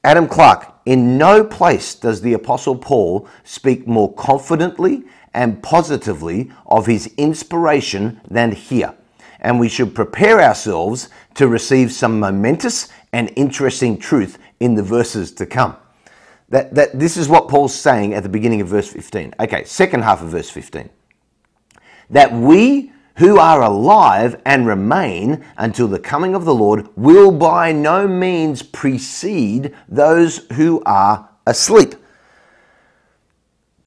Adam 0.04 0.28
Clarke, 0.28 0.74
in 0.86 1.18
no 1.18 1.44
place 1.44 1.96
does 1.96 2.22
the 2.22 2.34
Apostle 2.34 2.76
Paul 2.76 3.28
speak 3.44 3.88
more 3.88 4.14
confidently 4.14 5.04
and 5.34 5.62
positively 5.64 6.52
of 6.66 6.86
his 6.86 7.08
inspiration 7.18 8.22
than 8.30 8.52
here. 8.52 8.94
And 9.40 9.60
we 9.60 9.70
should 9.70 9.96
prepare 9.96 10.42
ourselves 10.42 11.10
to 11.36 11.48
receive 11.48 11.92
some 11.92 12.20
momentous 12.20 12.90
and 13.12 13.32
interesting 13.36 13.98
truth 13.98 14.38
in 14.60 14.76
the 14.76 14.84
verses 14.84 15.32
to 15.34 15.46
come. 15.46 15.76
That, 16.50 16.76
that 16.76 17.00
this 17.00 17.18
is 17.18 17.30
what 17.30 17.48
Paul's 17.48 17.74
saying 17.74 18.14
at 18.14 18.24
the 18.24 18.30
beginning 18.30 18.62
of 18.62 18.68
verse 18.68 18.90
15. 18.90 19.36
Okay, 19.40 19.64
second 19.64 20.04
half 20.04 20.22
of 20.22 20.30
verse 20.30 20.50
15. 20.50 20.90
That 22.10 22.34
we 22.34 22.92
who 23.16 23.38
are 23.38 23.62
alive 23.62 24.40
and 24.46 24.68
remain 24.68 25.44
until 25.58 25.88
the 25.88 26.00
coming 26.00 26.36
of 26.36 26.46
the 26.46 26.56
Lord 26.56 26.88
will 26.96 27.32
by 27.32 27.72
no 27.72 28.08
means 28.08 28.62
precede 28.64 29.76
those 29.88 30.40
who 30.54 30.82
are 30.86 31.30
asleep. 31.46 31.96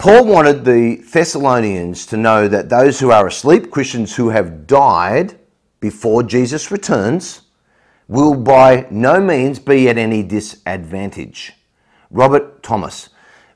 Paul 0.04 0.26
wanted 0.26 0.66
the 0.66 0.96
Thessalonians 0.96 2.04
to 2.08 2.18
know 2.18 2.46
that 2.46 2.68
those 2.68 3.00
who 3.00 3.11
are 3.11 3.26
asleep, 3.26 3.70
Christians 3.70 4.14
who 4.14 4.28
have 4.28 4.66
died 4.66 5.38
before 5.80 6.23
Jesus 6.23 6.70
returns, 6.70 7.40
will 8.06 8.34
by 8.34 8.87
no 8.90 9.18
means 9.18 9.58
be 9.58 9.88
at 9.88 9.96
any 9.96 10.23
disadvantage. 10.23 11.54
Robert 12.11 12.62
Thomas. 12.62 13.08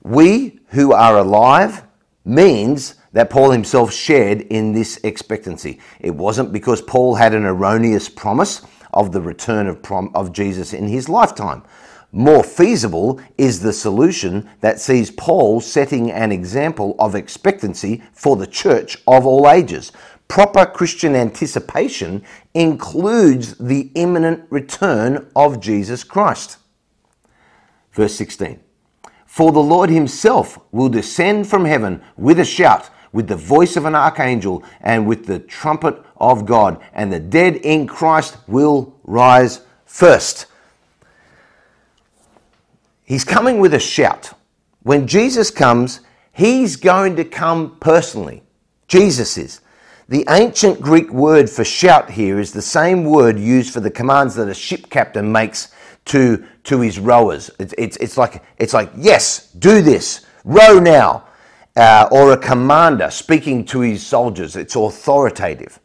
We 0.02 0.60
who 0.68 0.94
are 0.94 1.18
alive 1.18 1.82
means 2.24 2.94
that 3.12 3.28
Paul 3.28 3.50
himself 3.50 3.92
shared 3.92 4.40
in 4.40 4.72
this 4.72 4.98
expectancy. 5.04 5.80
It 6.00 6.14
wasn't 6.14 6.54
because 6.54 6.80
Paul 6.80 7.16
had 7.16 7.34
an 7.34 7.44
erroneous 7.44 8.08
promise 8.08 8.62
of 8.94 9.12
the 9.12 9.20
return 9.20 9.66
of, 9.66 9.82
prom- 9.82 10.12
of 10.14 10.32
Jesus 10.32 10.72
in 10.72 10.88
his 10.88 11.10
lifetime. 11.10 11.62
More 12.10 12.42
feasible 12.42 13.20
is 13.36 13.60
the 13.60 13.72
solution 13.72 14.48
that 14.60 14.80
sees 14.80 15.10
Paul 15.10 15.60
setting 15.60 16.10
an 16.10 16.32
example 16.32 16.96
of 16.98 17.14
expectancy 17.14 18.02
for 18.12 18.36
the 18.36 18.46
church 18.46 18.96
of 19.06 19.26
all 19.26 19.48
ages. 19.48 19.92
Proper 20.26 20.64
Christian 20.66 21.14
anticipation 21.14 22.24
includes 22.54 23.56
the 23.58 23.90
imminent 23.94 24.44
return 24.50 25.30
of 25.36 25.60
Jesus 25.60 26.02
Christ. 26.02 26.58
Verse 27.92 28.14
16 28.14 28.60
For 29.26 29.52
the 29.52 29.62
Lord 29.62 29.90
himself 29.90 30.58
will 30.72 30.88
descend 30.88 31.46
from 31.46 31.66
heaven 31.66 32.02
with 32.16 32.38
a 32.38 32.44
shout, 32.44 32.88
with 33.12 33.28
the 33.28 33.36
voice 33.36 33.76
of 33.76 33.84
an 33.84 33.94
archangel, 33.94 34.64
and 34.80 35.06
with 35.06 35.26
the 35.26 35.40
trumpet 35.40 36.02
of 36.16 36.46
God, 36.46 36.82
and 36.92 37.12
the 37.12 37.20
dead 37.20 37.56
in 37.56 37.86
Christ 37.86 38.36
will 38.46 38.98
rise 39.04 39.60
first. 39.84 40.46
He's 43.08 43.24
coming 43.24 43.58
with 43.58 43.72
a 43.72 43.80
shout. 43.80 44.34
When 44.82 45.06
Jesus 45.06 45.50
comes, 45.50 46.00
he's 46.30 46.76
going 46.76 47.16
to 47.16 47.24
come 47.24 47.78
personally. 47.80 48.42
Jesus 48.86 49.38
is. 49.38 49.62
The 50.10 50.26
ancient 50.28 50.82
Greek 50.82 51.10
word 51.10 51.48
for 51.48 51.64
shout 51.64 52.10
here 52.10 52.38
is 52.38 52.52
the 52.52 52.60
same 52.60 53.04
word 53.04 53.38
used 53.38 53.72
for 53.72 53.80
the 53.80 53.90
commands 53.90 54.34
that 54.34 54.50
a 54.50 54.54
ship 54.54 54.90
captain 54.90 55.32
makes 55.32 55.72
to, 56.04 56.44
to 56.64 56.80
his 56.82 56.98
rowers. 56.98 57.50
It's, 57.58 57.74
it's, 57.78 57.96
it's, 57.96 58.18
like, 58.18 58.42
it's 58.58 58.74
like, 58.74 58.90
yes, 58.94 59.52
do 59.52 59.80
this, 59.80 60.26
row 60.44 60.78
now. 60.78 61.24
Uh, 61.76 62.08
or 62.10 62.32
a 62.32 62.36
commander 62.36 63.10
speaking 63.10 63.64
to 63.64 63.80
his 63.80 64.06
soldiers. 64.06 64.54
It's 64.54 64.76
authoritative. 64.76 65.80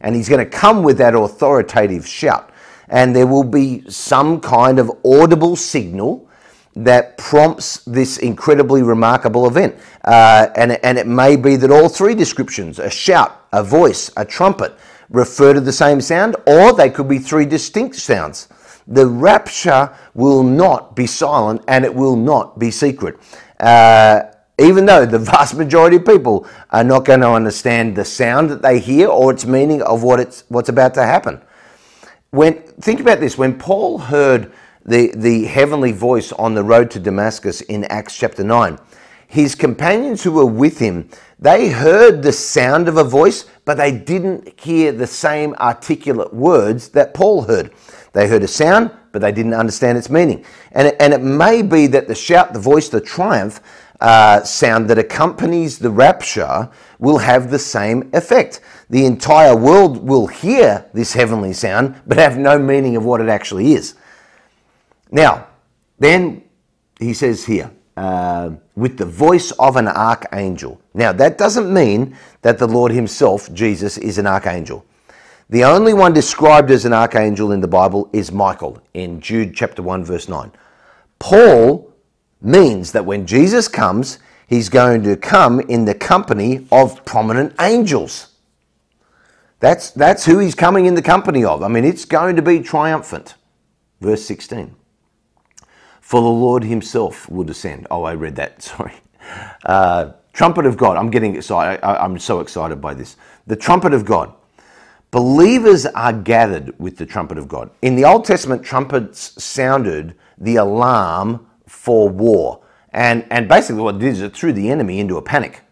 And 0.00 0.14
he's 0.14 0.28
going 0.28 0.44
to 0.44 0.58
come 0.58 0.84
with 0.84 0.98
that 0.98 1.16
authoritative 1.16 2.06
shout. 2.06 2.50
And 2.88 3.16
there 3.16 3.26
will 3.26 3.42
be 3.42 3.82
some 3.90 4.40
kind 4.40 4.78
of 4.78 4.92
audible 5.04 5.56
signal 5.56 6.28
that 6.74 7.18
prompts 7.18 7.78
this 7.84 8.18
incredibly 8.18 8.82
remarkable 8.82 9.46
event. 9.46 9.76
Uh, 10.04 10.48
and, 10.56 10.72
and 10.84 10.98
it 10.98 11.06
may 11.06 11.36
be 11.36 11.56
that 11.56 11.70
all 11.70 11.88
three 11.88 12.14
descriptions 12.14 12.78
a 12.78 12.90
shout, 12.90 13.46
a 13.52 13.62
voice, 13.62 14.10
a 14.16 14.24
trumpet 14.24 14.74
refer 15.10 15.52
to 15.52 15.60
the 15.60 15.72
same 15.72 16.00
sound, 16.00 16.36
or 16.46 16.72
they 16.72 16.88
could 16.88 17.08
be 17.08 17.18
three 17.18 17.44
distinct 17.44 17.96
sounds 17.96 18.48
the 18.86 19.06
rapture 19.06 19.94
will 20.14 20.42
not 20.42 20.96
be 20.96 21.06
silent 21.06 21.62
and 21.68 21.84
it 21.84 21.94
will 21.94 22.16
not 22.16 22.58
be 22.58 22.70
secret. 22.70 23.18
Uh, 23.60 24.22
even 24.58 24.86
though 24.86 25.06
the 25.06 25.18
vast 25.18 25.54
majority 25.54 25.96
of 25.96 26.04
people 26.04 26.46
are 26.70 26.84
not 26.84 27.04
going 27.04 27.20
to 27.20 27.30
understand 27.30 27.96
the 27.96 28.04
sound 28.04 28.50
that 28.50 28.62
they 28.62 28.78
hear 28.78 29.08
or 29.08 29.32
its 29.32 29.44
meaning 29.44 29.82
of 29.82 30.02
what 30.02 30.20
it's, 30.20 30.44
what's 30.48 30.68
about 30.68 30.94
to 30.94 31.02
happen. 31.02 31.40
When, 32.30 32.54
think 32.80 33.00
about 33.00 33.20
this 33.20 33.36
when 33.36 33.58
Paul 33.58 33.98
heard 33.98 34.52
the, 34.84 35.12
the 35.14 35.44
heavenly 35.44 35.92
voice 35.92 36.32
on 36.32 36.54
the 36.54 36.64
road 36.64 36.90
to 36.92 37.00
Damascus 37.00 37.60
in 37.62 37.84
Acts 37.84 38.16
chapter 38.16 38.42
9, 38.44 38.78
his 39.28 39.54
companions 39.54 40.22
who 40.22 40.32
were 40.32 40.46
with 40.46 40.78
him, 40.78 41.08
they 41.38 41.70
heard 41.70 42.22
the 42.22 42.32
sound 42.32 42.86
of 42.86 42.98
a 42.98 43.04
voice, 43.04 43.46
but 43.64 43.76
they 43.76 43.90
didn't 43.90 44.60
hear 44.60 44.92
the 44.92 45.06
same 45.06 45.54
articulate 45.54 46.34
words 46.34 46.90
that 46.90 47.14
Paul 47.14 47.42
heard. 47.42 47.72
They 48.12 48.28
heard 48.28 48.42
a 48.42 48.48
sound, 48.48 48.90
but 49.10 49.22
they 49.22 49.32
didn't 49.32 49.54
understand 49.54 49.96
its 49.96 50.10
meaning. 50.10 50.44
And 50.72 50.88
it, 50.88 50.96
and 51.00 51.14
it 51.14 51.22
may 51.22 51.62
be 51.62 51.86
that 51.88 52.08
the 52.08 52.14
shout, 52.14 52.52
the 52.52 52.60
voice, 52.60 52.90
the 52.90 53.00
triumph 53.00 53.60
uh, 54.02 54.42
sound 54.42 54.90
that 54.90 54.98
accompanies 54.98 55.78
the 55.78 55.90
rapture 55.90 56.68
will 56.98 57.18
have 57.18 57.50
the 57.50 57.58
same 57.58 58.10
effect. 58.12 58.60
The 58.90 59.06
entire 59.06 59.56
world 59.56 60.06
will 60.06 60.26
hear 60.26 60.90
this 60.92 61.14
heavenly 61.14 61.52
sound, 61.52 62.00
but 62.06 62.18
have 62.18 62.36
no 62.36 62.58
meaning 62.58 62.96
of 62.96 63.04
what 63.04 63.20
it 63.20 63.28
actually 63.28 63.72
is. 63.72 63.94
Now, 65.12 65.46
then 65.98 66.42
he 66.98 67.14
says 67.14 67.44
here, 67.44 67.70
uh, 67.96 68.50
with 68.74 68.96
the 68.96 69.04
voice 69.04 69.50
of 69.52 69.76
an 69.76 69.86
archangel. 69.86 70.80
Now, 70.94 71.12
that 71.12 71.36
doesn't 71.36 71.72
mean 71.72 72.16
that 72.40 72.58
the 72.58 72.66
Lord 72.66 72.90
Himself, 72.90 73.52
Jesus, 73.52 73.98
is 73.98 74.16
an 74.18 74.26
archangel. 74.26 74.84
The 75.50 75.64
only 75.64 75.92
one 75.92 76.14
described 76.14 76.70
as 76.70 76.86
an 76.86 76.94
archangel 76.94 77.52
in 77.52 77.60
the 77.60 77.68
Bible 77.68 78.08
is 78.14 78.32
Michael 78.32 78.82
in 78.94 79.20
Jude 79.20 79.54
chapter 79.54 79.82
1 79.82 80.04
verse 80.04 80.26
9. 80.26 80.50
Paul 81.18 81.92
means 82.40 82.92
that 82.92 83.04
when 83.04 83.26
Jesus 83.26 83.68
comes, 83.68 84.18
he's 84.46 84.70
going 84.70 85.02
to 85.02 85.14
come 85.16 85.60
in 85.60 85.84
the 85.84 85.94
company 85.94 86.66
of 86.72 87.04
prominent 87.04 87.54
angels. 87.60 88.28
That's, 89.60 89.90
that's 89.90 90.24
who 90.24 90.38
he's 90.38 90.54
coming 90.54 90.86
in 90.86 90.94
the 90.94 91.02
company 91.02 91.44
of. 91.44 91.62
I 91.62 91.68
mean, 91.68 91.84
it's 91.84 92.06
going 92.06 92.36
to 92.36 92.42
be 92.42 92.60
triumphant. 92.60 93.34
Verse 94.00 94.24
16. 94.24 94.74
For 96.12 96.20
the 96.20 96.28
Lord 96.28 96.62
himself 96.62 97.26
will 97.30 97.42
descend. 97.42 97.86
Oh, 97.90 98.02
I 98.02 98.12
read 98.12 98.36
that, 98.36 98.60
sorry. 98.70 98.92
Uh, 99.64 100.12
trumpet 100.34 100.66
of 100.66 100.76
God. 100.76 100.98
I'm 100.98 101.10
getting 101.10 101.34
excited. 101.36 101.82
I, 101.82 102.04
I'm 102.04 102.18
so 102.18 102.40
excited 102.40 102.82
by 102.82 102.92
this. 102.92 103.16
The 103.46 103.56
trumpet 103.56 103.94
of 103.94 104.04
God. 104.04 104.34
Believers 105.10 105.86
are 105.86 106.12
gathered 106.12 106.78
with 106.78 106.98
the 106.98 107.06
trumpet 107.06 107.38
of 107.38 107.48
God. 107.48 107.70
In 107.80 107.96
the 107.96 108.04
Old 108.04 108.26
Testament, 108.26 108.62
trumpets 108.62 109.42
sounded 109.42 110.14
the 110.36 110.56
alarm 110.56 111.46
for 111.66 112.10
war. 112.10 112.62
And, 112.90 113.26
and 113.30 113.48
basically, 113.48 113.80
what 113.80 113.94
it 113.94 114.00
did 114.00 114.12
is 114.12 114.20
it 114.20 114.34
threw 114.34 114.52
the 114.52 114.68
enemy 114.68 115.00
into 115.00 115.16
a 115.16 115.22
panic. 115.22 115.62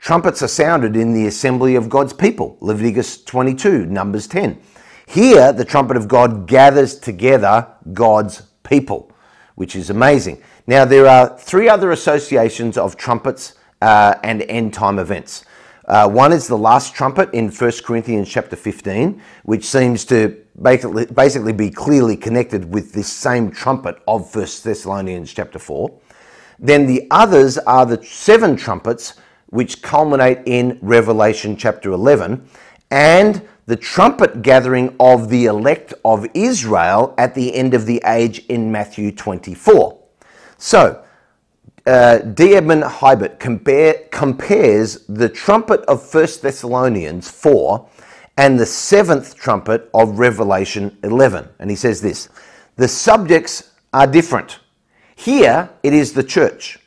Trumpets 0.00 0.42
are 0.42 0.48
sounded 0.48 0.96
in 0.96 1.14
the 1.14 1.28
assembly 1.28 1.76
of 1.76 1.88
God's 1.88 2.12
people, 2.12 2.56
Leviticus 2.60 3.22
22, 3.22 3.86
Numbers 3.86 4.26
10. 4.26 4.60
Here, 5.06 5.52
the 5.52 5.64
trumpet 5.64 5.96
of 5.96 6.08
God 6.08 6.48
gathers 6.48 6.98
together 6.98 7.68
God's 7.92 8.42
people, 8.64 9.12
which 9.56 9.74
is 9.74 9.90
amazing. 9.90 10.40
Now, 10.66 10.84
there 10.84 11.06
are 11.06 11.36
three 11.36 11.68
other 11.68 11.90
associations 11.90 12.78
of 12.78 12.96
trumpets 12.96 13.54
uh, 13.82 14.14
and 14.22 14.42
end 14.42 14.72
time 14.72 14.98
events. 14.98 15.44
Uh, 15.86 16.08
one 16.08 16.32
is 16.32 16.48
the 16.48 16.58
last 16.58 16.94
trumpet 16.94 17.32
in 17.32 17.50
1 17.50 17.72
Corinthians 17.84 18.28
chapter 18.28 18.56
15, 18.56 19.22
which 19.44 19.64
seems 19.64 20.04
to 20.04 20.36
basically, 20.60 21.06
basically 21.06 21.52
be 21.52 21.70
clearly 21.70 22.16
connected 22.16 22.72
with 22.72 22.92
this 22.92 23.12
same 23.12 23.50
trumpet 23.50 23.96
of 24.08 24.34
1 24.34 24.46
Thessalonians 24.64 25.32
chapter 25.32 25.58
4. 25.58 26.00
Then 26.58 26.86
the 26.86 27.06
others 27.10 27.58
are 27.58 27.86
the 27.86 28.02
seven 28.04 28.56
trumpets, 28.56 29.14
which 29.46 29.80
culminate 29.82 30.38
in 30.46 30.78
Revelation 30.82 31.56
chapter 31.56 31.92
11, 31.92 32.48
and 32.90 33.46
the 33.66 33.76
trumpet 33.76 34.42
gathering 34.42 34.94
of 35.00 35.28
the 35.28 35.46
elect 35.46 35.92
of 36.04 36.26
Israel 36.34 37.14
at 37.18 37.34
the 37.34 37.54
end 37.54 37.74
of 37.74 37.84
the 37.84 38.00
age 38.06 38.38
in 38.46 38.70
Matthew 38.70 39.10
24. 39.10 39.98
So, 40.56 41.02
uh, 41.84 42.18
D. 42.18 42.54
Edmond 42.54 42.84
Hiebert 42.84 43.38
compare, 43.38 43.94
compares 44.10 45.04
the 45.06 45.28
trumpet 45.28 45.80
of 45.82 46.02
1 46.14 46.26
Thessalonians 46.42 47.28
4 47.28 47.88
and 48.36 48.58
the 48.58 48.66
seventh 48.66 49.36
trumpet 49.36 49.88
of 49.94 50.18
Revelation 50.18 50.96
11. 51.02 51.48
And 51.58 51.70
he 51.70 51.76
says 51.76 52.00
this 52.00 52.28
The 52.76 52.88
subjects 52.88 53.72
are 53.92 54.06
different. 54.06 54.60
Here 55.16 55.70
it 55.82 55.92
is 55.92 56.12
the 56.12 56.24
church. 56.24 56.78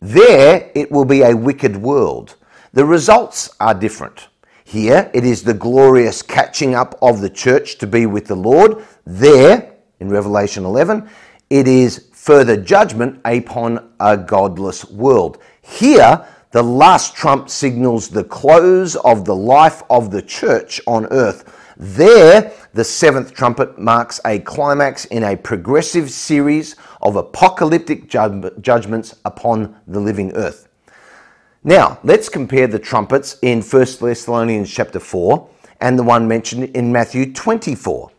There 0.00 0.70
it 0.74 0.90
will 0.92 1.04
be 1.04 1.22
a 1.22 1.36
wicked 1.36 1.76
world. 1.76 2.36
The 2.72 2.84
results 2.84 3.54
are 3.60 3.74
different. 3.74 4.28
Here 4.64 5.10
it 5.12 5.24
is 5.24 5.42
the 5.42 5.54
glorious 5.54 6.22
catching 6.22 6.74
up 6.74 6.98
of 7.02 7.20
the 7.20 7.30
church 7.30 7.76
to 7.78 7.86
be 7.86 8.06
with 8.06 8.26
the 8.26 8.34
Lord. 8.34 8.84
There, 9.04 9.74
in 10.00 10.08
Revelation 10.08 10.64
11, 10.64 11.08
it 11.50 11.68
is 11.68 12.08
further 12.12 12.56
judgment 12.56 13.20
upon 13.26 13.92
a 14.00 14.16
godless 14.16 14.86
world. 14.86 15.38
Here, 15.60 16.26
the 16.50 16.62
last 16.62 17.14
trump 17.14 17.50
signals 17.50 18.08
the 18.08 18.24
close 18.24 18.96
of 18.96 19.24
the 19.24 19.36
life 19.36 19.82
of 19.90 20.10
the 20.10 20.22
church 20.22 20.80
on 20.86 21.06
earth. 21.06 21.74
There, 21.76 22.52
the 22.72 22.84
seventh 22.84 23.34
trumpet 23.34 23.78
marks 23.78 24.20
a 24.24 24.38
climax 24.38 25.04
in 25.06 25.24
a 25.24 25.36
progressive 25.36 26.10
series 26.10 26.76
of 27.02 27.16
apocalyptic 27.16 28.08
judgments 28.08 29.14
upon 29.24 29.76
the 29.86 30.00
living 30.00 30.32
earth. 30.36 30.68
Now, 31.66 31.98
let's 32.04 32.28
compare 32.28 32.66
the 32.66 32.78
trumpets 32.78 33.38
in 33.40 33.62
1 33.62 33.86
Thessalonians 33.98 34.70
chapter 34.70 35.00
4 35.00 35.48
and 35.80 35.98
the 35.98 36.02
one 36.02 36.28
mentioned 36.28 36.64
in 36.76 36.92
Matthew 36.92 37.32
24. 37.32 38.10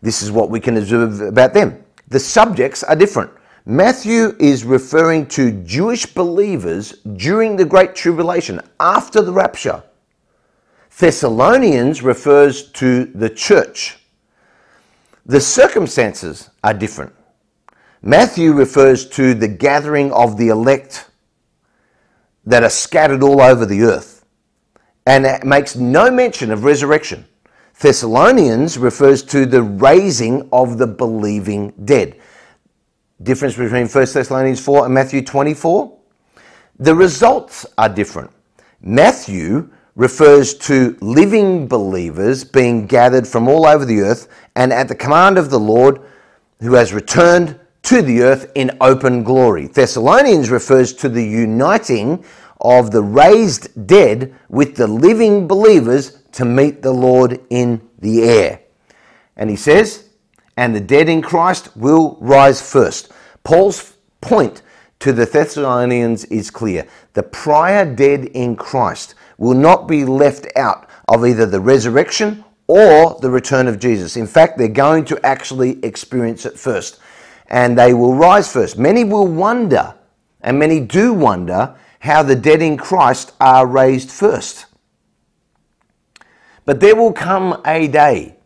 This 0.00 0.22
is 0.22 0.30
what 0.30 0.48
we 0.48 0.60
can 0.60 0.76
observe 0.76 1.20
about 1.20 1.54
them 1.54 1.84
the 2.08 2.20
subjects 2.20 2.82
are 2.82 2.96
different. 2.96 3.30
Matthew 3.66 4.34
is 4.40 4.64
referring 4.64 5.26
to 5.26 5.62
Jewish 5.64 6.06
believers 6.06 6.92
during 7.16 7.56
the 7.56 7.66
Great 7.66 7.94
Tribulation, 7.94 8.62
after 8.80 9.20
the 9.20 9.32
rapture. 9.32 9.82
Thessalonians 10.98 12.02
refers 12.02 12.70
to 12.72 13.04
the 13.04 13.28
church. 13.28 13.98
The 15.26 15.40
circumstances 15.40 16.48
are 16.64 16.72
different. 16.72 17.14
Matthew 18.00 18.52
refers 18.52 19.06
to 19.10 19.34
the 19.34 19.48
gathering 19.48 20.10
of 20.12 20.38
the 20.38 20.48
elect 20.48 21.10
that 22.48 22.62
are 22.62 22.70
scattered 22.70 23.22
all 23.22 23.42
over 23.42 23.66
the 23.66 23.82
earth 23.82 24.24
and 25.06 25.26
it 25.26 25.44
makes 25.44 25.76
no 25.76 26.10
mention 26.10 26.50
of 26.50 26.64
resurrection. 26.64 27.26
Thessalonians 27.80 28.76
refers 28.76 29.22
to 29.24 29.46
the 29.46 29.62
raising 29.62 30.48
of 30.52 30.78
the 30.78 30.86
believing 30.86 31.72
dead. 31.84 32.18
Difference 33.22 33.56
between 33.56 33.86
1 33.86 33.90
Thessalonians 33.90 34.60
4 34.60 34.86
and 34.86 34.94
Matthew 34.94 35.22
24? 35.22 35.98
The 36.78 36.94
results 36.94 37.66
are 37.76 37.88
different. 37.88 38.30
Matthew 38.80 39.70
refers 39.94 40.54
to 40.54 40.96
living 41.00 41.68
believers 41.68 42.44
being 42.44 42.86
gathered 42.86 43.26
from 43.26 43.48
all 43.48 43.66
over 43.66 43.84
the 43.84 44.00
earth 44.00 44.28
and 44.56 44.72
at 44.72 44.88
the 44.88 44.94
command 44.94 45.36
of 45.36 45.50
the 45.50 45.60
Lord 45.60 46.00
who 46.60 46.74
has 46.74 46.94
returned 46.94 47.58
to 47.88 48.02
the 48.02 48.20
earth 48.20 48.52
in 48.54 48.70
open 48.82 49.24
glory. 49.24 49.66
Thessalonians 49.66 50.50
refers 50.50 50.92
to 50.92 51.08
the 51.08 51.24
uniting 51.24 52.22
of 52.60 52.90
the 52.90 53.02
raised 53.02 53.86
dead 53.86 54.34
with 54.50 54.76
the 54.76 54.86
living 54.86 55.48
believers 55.48 56.18
to 56.32 56.44
meet 56.44 56.82
the 56.82 56.92
Lord 56.92 57.40
in 57.48 57.80
the 57.98 58.24
air. 58.24 58.60
And 59.38 59.48
he 59.48 59.56
says, 59.56 60.10
and 60.54 60.76
the 60.76 60.80
dead 60.80 61.08
in 61.08 61.22
Christ 61.22 61.74
will 61.78 62.18
rise 62.20 62.60
first. 62.60 63.10
Paul's 63.42 63.96
point 64.20 64.60
to 64.98 65.14
the 65.14 65.24
Thessalonians 65.24 66.26
is 66.26 66.50
clear. 66.50 66.86
The 67.14 67.22
prior 67.22 67.90
dead 67.94 68.26
in 68.34 68.54
Christ 68.54 69.14
will 69.38 69.54
not 69.54 69.88
be 69.88 70.04
left 70.04 70.46
out 70.56 70.90
of 71.08 71.24
either 71.24 71.46
the 71.46 71.60
resurrection 71.60 72.44
or 72.66 73.18
the 73.22 73.30
return 73.30 73.66
of 73.66 73.78
Jesus. 73.78 74.18
In 74.18 74.26
fact, 74.26 74.58
they're 74.58 74.68
going 74.68 75.06
to 75.06 75.18
actually 75.24 75.82
experience 75.82 76.44
it 76.44 76.58
first. 76.58 77.00
And 77.48 77.78
they 77.78 77.94
will 77.94 78.14
rise 78.14 78.52
first. 78.52 78.78
Many 78.78 79.04
will 79.04 79.26
wonder, 79.26 79.94
and 80.40 80.58
many 80.58 80.80
do 80.80 81.12
wonder, 81.14 81.74
how 82.00 82.22
the 82.22 82.36
dead 82.36 82.62
in 82.62 82.76
Christ 82.76 83.32
are 83.40 83.66
raised 83.66 84.10
first. 84.10 84.66
But 86.64 86.80
there 86.80 86.94
will 86.94 87.12
come 87.12 87.62
a 87.64 87.88
day 87.88 88.36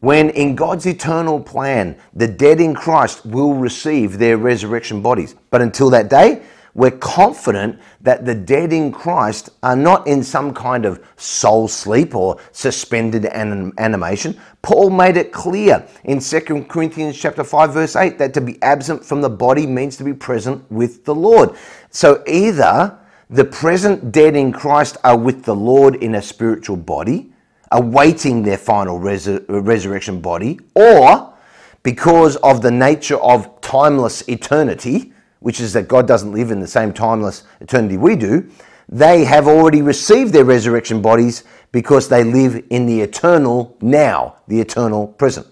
when, 0.00 0.30
in 0.30 0.56
God's 0.56 0.86
eternal 0.86 1.38
plan, 1.38 1.96
the 2.14 2.26
dead 2.26 2.60
in 2.60 2.74
Christ 2.74 3.24
will 3.24 3.54
receive 3.54 4.18
their 4.18 4.36
resurrection 4.36 5.00
bodies. 5.00 5.36
But 5.50 5.62
until 5.62 5.90
that 5.90 6.08
day, 6.10 6.42
we're 6.74 6.90
confident 6.92 7.78
that 8.00 8.24
the 8.24 8.34
dead 8.34 8.72
in 8.72 8.92
Christ 8.92 9.50
are 9.62 9.76
not 9.76 10.06
in 10.06 10.22
some 10.22 10.54
kind 10.54 10.86
of 10.86 11.04
soul 11.16 11.68
sleep 11.68 12.14
or 12.14 12.38
suspended 12.52 13.26
anim- 13.26 13.74
animation. 13.76 14.40
Paul 14.62 14.90
made 14.90 15.16
it 15.16 15.32
clear 15.32 15.86
in 16.04 16.20
2 16.20 16.64
Corinthians 16.64 17.18
chapter 17.18 17.44
5 17.44 17.74
verse 17.74 17.94
8 17.94 18.18
that 18.18 18.32
to 18.34 18.40
be 18.40 18.60
absent 18.62 19.04
from 19.04 19.20
the 19.20 19.28
body 19.28 19.66
means 19.66 19.96
to 19.98 20.04
be 20.04 20.14
present 20.14 20.64
with 20.70 21.04
the 21.04 21.14
Lord. 21.14 21.54
So 21.90 22.22
either 22.26 22.98
the 23.28 23.44
present 23.44 24.12
dead 24.12 24.34
in 24.34 24.52
Christ 24.52 24.96
are 25.04 25.16
with 25.16 25.44
the 25.44 25.54
Lord 25.54 25.96
in 25.96 26.14
a 26.14 26.22
spiritual 26.22 26.76
body, 26.76 27.32
awaiting 27.70 28.42
their 28.42 28.58
final 28.58 28.98
resur- 28.98 29.44
resurrection 29.48 30.20
body, 30.20 30.58
or 30.74 31.34
because 31.82 32.36
of 32.36 32.62
the 32.62 32.70
nature 32.70 33.16
of 33.16 33.60
timeless 33.60 34.26
eternity, 34.28 35.11
which 35.42 35.60
is 35.60 35.72
that 35.72 35.88
God 35.88 36.06
doesn't 36.06 36.32
live 36.32 36.50
in 36.50 36.60
the 36.60 36.66
same 36.66 36.92
timeless 36.92 37.44
eternity 37.60 37.96
we 37.96 38.16
do, 38.16 38.48
they 38.88 39.24
have 39.24 39.48
already 39.48 39.82
received 39.82 40.32
their 40.32 40.44
resurrection 40.44 41.00
bodies 41.02 41.44
because 41.70 42.08
they 42.08 42.24
live 42.24 42.64
in 42.70 42.86
the 42.86 43.00
eternal 43.00 43.76
now, 43.80 44.36
the 44.48 44.60
eternal 44.60 45.06
present. 45.06 45.46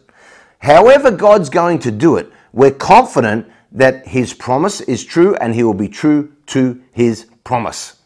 However, 0.59 1.11
God's 1.11 1.48
going 1.48 1.79
to 1.81 1.90
do 1.90 2.16
it, 2.16 2.31
we're 2.53 2.70
confident 2.70 3.50
that 3.72 4.07
His 4.07 4.35
promise 4.35 4.81
is 4.83 5.05
true 5.05 5.35
and 5.37 5.55
He 5.55 5.62
will 5.62 5.74
be 5.74 5.88
true 5.88 6.33
to 6.46 6.83
His 6.92 7.26
promise. 7.44 7.96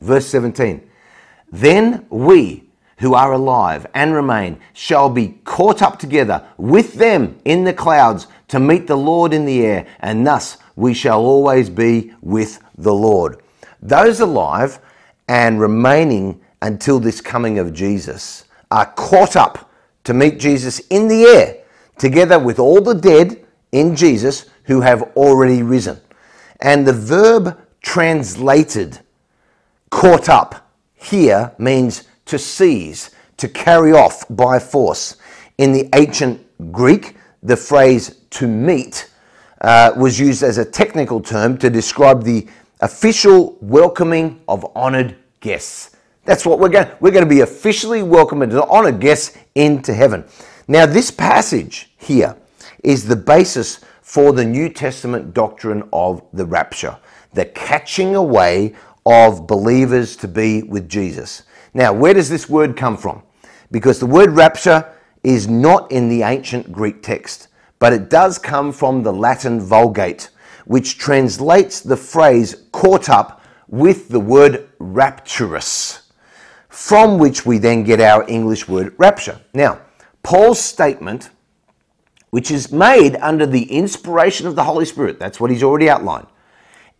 Verse 0.00 0.26
17 0.26 0.88
Then 1.50 2.06
we 2.08 2.64
who 2.98 3.14
are 3.14 3.32
alive 3.32 3.86
and 3.94 4.14
remain 4.14 4.60
shall 4.72 5.10
be 5.10 5.40
caught 5.44 5.82
up 5.82 5.98
together 5.98 6.46
with 6.56 6.94
them 6.94 7.38
in 7.44 7.64
the 7.64 7.72
clouds 7.72 8.26
to 8.48 8.60
meet 8.60 8.86
the 8.86 8.96
Lord 8.96 9.34
in 9.34 9.44
the 9.44 9.64
air, 9.66 9.86
and 9.98 10.26
thus 10.26 10.58
we 10.76 10.94
shall 10.94 11.20
always 11.20 11.70
be 11.70 12.12
with 12.20 12.62
the 12.76 12.94
Lord. 12.94 13.42
Those 13.80 14.20
alive 14.20 14.78
and 15.28 15.60
remaining 15.60 16.40
until 16.62 16.98
this 16.98 17.20
coming 17.20 17.58
of 17.58 17.72
Jesus 17.72 18.44
are 18.70 18.92
caught 18.92 19.36
up 19.36 19.70
to 20.04 20.14
meet 20.14 20.38
Jesus 20.38 20.80
in 20.90 21.08
the 21.08 21.24
air, 21.24 21.64
together 21.98 22.38
with 22.38 22.58
all 22.58 22.80
the 22.80 22.94
dead 22.94 23.44
in 23.72 23.94
Jesus 23.94 24.46
who 24.64 24.80
have 24.80 25.02
already 25.16 25.62
risen. 25.62 26.00
And 26.60 26.86
the 26.86 26.92
verb 26.92 27.58
translated 27.82 29.00
caught 29.90 30.28
up 30.28 30.70
here 30.94 31.52
means 31.58 32.04
to 32.24 32.38
seize, 32.38 33.10
to 33.36 33.48
carry 33.48 33.92
off 33.92 34.24
by 34.30 34.58
force. 34.58 35.16
In 35.58 35.72
the 35.72 35.88
ancient 35.94 36.40
Greek, 36.72 37.16
the 37.42 37.56
phrase 37.56 38.20
to 38.30 38.48
meet 38.48 39.10
uh, 39.64 39.94
was 39.96 40.20
used 40.20 40.42
as 40.42 40.58
a 40.58 40.64
technical 40.64 41.22
term 41.22 41.56
to 41.56 41.70
describe 41.70 42.22
the 42.22 42.46
official 42.80 43.56
welcoming 43.62 44.42
of 44.46 44.70
honored 44.76 45.16
guests. 45.40 45.96
That's 46.26 46.44
what 46.44 46.58
we're 46.58 46.68
going. 46.68 46.88
We're 47.00 47.12
going 47.12 47.24
to 47.24 47.34
be 47.34 47.40
officially 47.40 48.02
welcoming 48.02 48.50
the 48.50 48.66
honored 48.66 49.00
guests 49.00 49.38
into 49.54 49.94
heaven. 49.94 50.26
Now, 50.68 50.84
this 50.84 51.10
passage 51.10 51.90
here 51.96 52.36
is 52.82 53.08
the 53.08 53.16
basis 53.16 53.80
for 54.02 54.34
the 54.34 54.44
New 54.44 54.68
Testament 54.68 55.32
doctrine 55.32 55.88
of 55.94 56.22
the 56.34 56.44
rapture, 56.44 56.98
the 57.32 57.46
catching 57.46 58.16
away 58.16 58.74
of 59.06 59.46
believers 59.46 60.14
to 60.16 60.28
be 60.28 60.62
with 60.62 60.90
Jesus. 60.90 61.44
Now, 61.72 61.94
where 61.94 62.12
does 62.12 62.28
this 62.28 62.50
word 62.50 62.76
come 62.76 62.98
from? 62.98 63.22
Because 63.70 63.98
the 63.98 64.06
word 64.06 64.30
rapture 64.32 64.92
is 65.22 65.48
not 65.48 65.90
in 65.90 66.10
the 66.10 66.22
ancient 66.22 66.70
Greek 66.70 67.02
text, 67.02 67.48
but 67.78 67.92
it 67.92 68.08
does 68.08 68.38
come 68.38 68.72
from 68.72 69.02
the 69.02 69.12
Latin 69.12 69.60
Vulgate, 69.60 70.30
which 70.64 70.98
translates 70.98 71.80
the 71.80 71.96
phrase 71.96 72.64
caught 72.72 73.08
up 73.08 73.42
with 73.68 74.08
the 74.08 74.20
word 74.20 74.68
rapturo, 74.78 76.00
from 76.68 77.18
which 77.18 77.44
we 77.44 77.58
then 77.58 77.84
get 77.84 78.00
our 78.00 78.24
English 78.28 78.68
word 78.68 78.94
rapture. 78.98 79.40
Now, 79.52 79.80
Paul's 80.22 80.60
statement, 80.60 81.30
which 82.30 82.50
is 82.50 82.72
made 82.72 83.16
under 83.16 83.46
the 83.46 83.64
inspiration 83.64 84.46
of 84.46 84.56
the 84.56 84.64
Holy 84.64 84.84
Spirit, 84.84 85.18
that's 85.18 85.40
what 85.40 85.50
he's 85.50 85.62
already 85.62 85.88
outlined. 85.88 86.26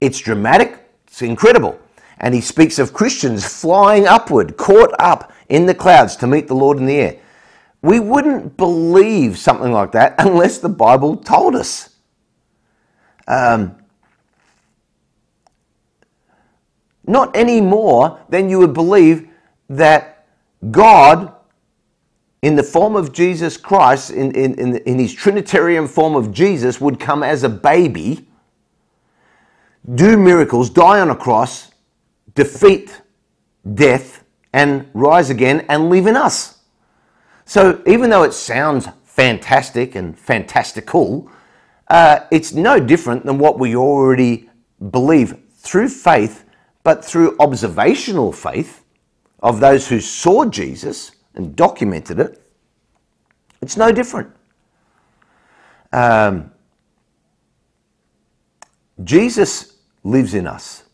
It's 0.00 0.18
dramatic, 0.18 0.78
it's 1.06 1.22
incredible. 1.22 1.78
And 2.18 2.34
he 2.34 2.40
speaks 2.40 2.78
of 2.78 2.92
Christians 2.92 3.44
flying 3.44 4.06
upward, 4.06 4.56
caught 4.56 4.94
up 4.98 5.32
in 5.48 5.66
the 5.66 5.74
clouds 5.74 6.16
to 6.16 6.26
meet 6.26 6.46
the 6.46 6.54
Lord 6.54 6.78
in 6.78 6.86
the 6.86 6.96
air. 6.96 7.20
We 7.84 8.00
wouldn't 8.00 8.56
believe 8.56 9.36
something 9.36 9.70
like 9.70 9.92
that 9.92 10.14
unless 10.18 10.56
the 10.56 10.70
Bible 10.70 11.18
told 11.18 11.54
us. 11.54 11.90
Um, 13.28 13.76
not 17.06 17.36
any 17.36 17.60
more 17.60 18.20
than 18.30 18.48
you 18.48 18.58
would 18.60 18.72
believe 18.72 19.28
that 19.68 20.24
God, 20.70 21.34
in 22.40 22.56
the 22.56 22.62
form 22.62 22.96
of 22.96 23.12
Jesus 23.12 23.58
Christ, 23.58 24.10
in, 24.10 24.30
in, 24.32 24.54
in, 24.54 24.76
in 24.78 24.98
his 24.98 25.12
Trinitarian 25.12 25.86
form 25.86 26.14
of 26.14 26.32
Jesus, 26.32 26.80
would 26.80 26.98
come 26.98 27.22
as 27.22 27.42
a 27.42 27.50
baby, 27.50 28.26
do 29.94 30.16
miracles, 30.16 30.70
die 30.70 31.00
on 31.00 31.10
a 31.10 31.16
cross, 31.16 31.70
defeat 32.34 33.02
death, 33.74 34.24
and 34.54 34.88
rise 34.94 35.28
again 35.28 35.66
and 35.68 35.90
live 35.90 36.06
in 36.06 36.16
us. 36.16 36.53
So 37.44 37.82
even 37.86 38.10
though 38.10 38.22
it 38.22 38.32
sounds 38.32 38.88
fantastic 39.04 39.94
and 39.94 40.18
fantastical, 40.18 41.30
uh, 41.88 42.20
it's 42.30 42.52
no 42.52 42.80
different 42.80 43.24
than 43.24 43.38
what 43.38 43.58
we 43.58 43.76
already 43.76 44.48
believe 44.90 45.38
through 45.56 45.88
faith, 45.88 46.44
but 46.82 47.04
through 47.04 47.36
observational 47.38 48.32
faith 48.32 48.84
of 49.40 49.60
those 49.60 49.88
who 49.88 50.00
saw 50.00 50.44
Jesus 50.44 51.12
and 51.34 51.54
documented 51.54 52.18
it. 52.18 52.40
It's 53.60 53.76
no 53.76 53.92
different. 53.92 54.34
Um, 55.92 56.50
Jesus 59.02 59.76
lives 60.02 60.34
in 60.34 60.46
us. 60.46 60.84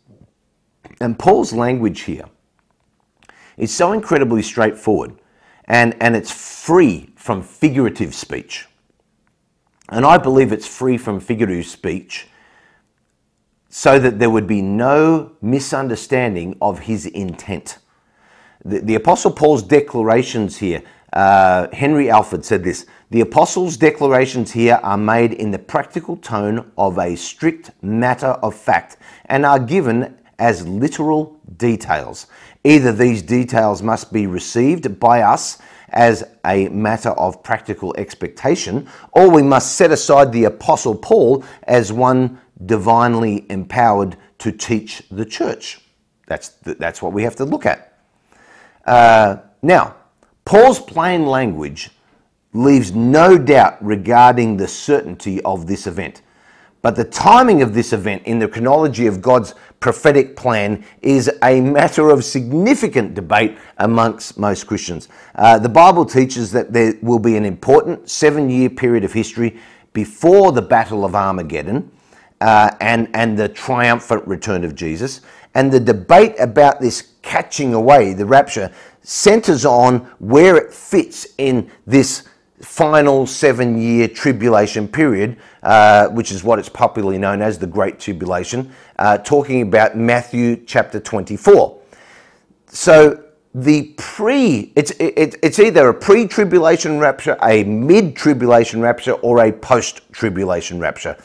And 1.01 1.19
Paul's 1.19 1.53
language 1.53 2.03
here 2.03 2.25
is 3.57 3.75
so 3.75 3.93
incredibly 3.93 4.43
straightforward 4.43 5.20
and, 5.71 5.97
and 6.01 6.17
it's 6.17 6.33
free 6.33 7.11
from 7.15 7.43
figurative 7.43 8.13
speech. 8.13 8.67
And 9.89 10.05
I 10.05 10.19
believe 10.19 10.51
it's 10.51 10.67
free 10.67 10.99
from 10.99 11.21
figurative 11.21 11.67
speech 11.67 12.27
so 13.69 14.01
that 14.01 14.19
there 14.19 14.31
would 14.31 14.49
be 14.49 14.63
no 14.63 15.31
misunderstanding 15.41 16.59
of 16.61 16.81
his 16.81 17.07
intent. 17.07 17.79
The, 18.65 18.81
the 18.81 18.95
Apostle 18.97 19.31
Paul's 19.31 19.63
declarations 19.63 20.59
here, 20.59 20.83
uh, 21.13 21.69
Henry 21.73 22.11
Alford 22.11 22.45
said 22.45 22.65
this 22.65 22.87
the 23.11 23.21
Apostle's 23.21 23.77
declarations 23.77 24.51
here 24.51 24.81
are 24.83 24.99
made 24.99 25.33
in 25.33 25.53
the 25.53 25.59
practical 25.61 26.17
tone 26.17 26.73
of 26.77 26.99
a 26.99 27.15
strict 27.15 27.71
matter 27.81 28.35
of 28.43 28.57
fact 28.57 28.97
and 29.27 29.47
are 29.47 29.61
given 29.61 30.19
as 30.41 30.67
literal 30.67 31.39
details. 31.57 32.27
Either 32.65 32.93
these 32.93 33.23
details 33.23 33.83
must 33.83 34.13
be 34.13 34.27
received 34.27 34.99
by 34.99 35.23
us 35.23 35.59
as 35.91 36.25
a 36.45 36.69
matter 36.69 37.11
of 37.11 37.43
practical 37.43 37.95
expectation, 37.97 38.89
or 39.13 39.29
we 39.31 39.43
must 39.43 39.77
set 39.77 39.91
aside 39.91 40.33
the 40.33 40.45
Apostle 40.45 40.95
Paul 40.95 41.45
as 41.65 41.93
one 41.93 42.41
divinely 42.67 43.47
empowered 43.51 44.17
to 44.39 44.51
teach 44.51 45.03
the 45.11 45.25
church. 45.25 45.81
That's, 46.27 46.49
that's 46.65 47.03
what 47.03 47.13
we 47.13 47.23
have 47.23 47.37
to 47.37 47.45
look 47.45 47.67
at. 47.67 47.99
Uh, 48.85 49.37
now, 49.63 49.97
Paul's 50.45 50.81
plain 50.81 51.27
language 51.27 51.91
leaves 52.53 52.93
no 52.93 53.39
doubt 53.39 53.85
regarding 53.85 54.57
the 54.57 54.69
certainty 54.69 55.41
of 55.43 55.67
this 55.67 55.87
event. 55.87 56.23
But 56.83 56.97
the 56.97 57.05
timing 57.05 57.61
of 57.63 57.75
this 57.75 57.93
event 57.93 58.23
in 58.25 58.39
the 58.39 58.49
chronology 58.49 59.07
of 59.07 59.21
God's 59.21 59.55
prophetic 59.81 60.35
plan 60.35 60.85
is 61.03 61.31
a 61.43 61.61
matter 61.61 62.11
of 62.11 62.25
significant 62.25 63.15
debate 63.15 63.59
amongst 63.79 64.39
most 64.39 64.67
Christians. 64.67 65.09
Uh, 65.35 65.59
the 65.59 65.69
Bible 65.69 66.05
teaches 66.05 66.53
that 66.53 66.73
there 66.73 66.95
will 67.03 67.19
be 67.19 67.37
an 67.37 67.45
important 67.45 68.09
seven 68.09 68.49
year 68.49 68.71
period 68.71 69.05
of 69.05 69.13
history 69.13 69.59
before 69.93 70.53
the 70.53 70.63
Battle 70.63 71.05
of 71.05 71.15
Armageddon 71.15 71.91
uh, 72.41 72.71
and, 72.81 73.09
and 73.15 73.39
the 73.39 73.49
triumphant 73.49 74.27
return 74.27 74.65
of 74.65 74.75
Jesus. 74.75 75.21
And 75.55 75.71
the 75.71 75.81
debate 75.81 76.35
about 76.39 76.81
this 76.81 77.13
catching 77.23 77.75
away, 77.75 78.13
the 78.13 78.25
rapture, 78.25 78.71
centers 79.03 79.65
on 79.65 79.99
where 80.19 80.57
it 80.57 80.73
fits 80.73 81.27
in 81.39 81.71
this 81.87 82.29
final 82.61 83.27
seven 83.27 83.81
year 83.81 84.09
tribulation 84.09 84.87
period, 84.87 85.37
uh, 85.63 86.09
which 86.09 86.31
is 86.31 86.45
what 86.45 86.59
it's 86.59 86.69
popularly 86.69 87.19
known 87.19 87.43
as 87.43 87.59
the 87.59 87.67
Great 87.67 87.99
Tribulation, 87.99 88.73
uh, 88.99 89.19
talking 89.19 89.63
about 89.63 89.97
Matthew 89.97 90.65
chapter 90.67 91.01
24. 91.01 91.79
So 92.67 93.25
the 93.55 93.95
pre, 93.97 94.73
it's, 94.77 94.93
it, 94.93 95.37
it's 95.43 95.59
either 95.59 95.89
a 95.89 95.95
pre 95.95 96.27
tribulation 96.27 96.99
rapture, 96.99 97.37
a 97.43 97.65
mid 97.65 98.15
tribulation 98.15 98.81
rapture, 98.81 99.13
or 99.15 99.45
a 99.45 99.53
post 99.53 100.03
tribulation 100.13 100.79
rapture. 100.79 101.17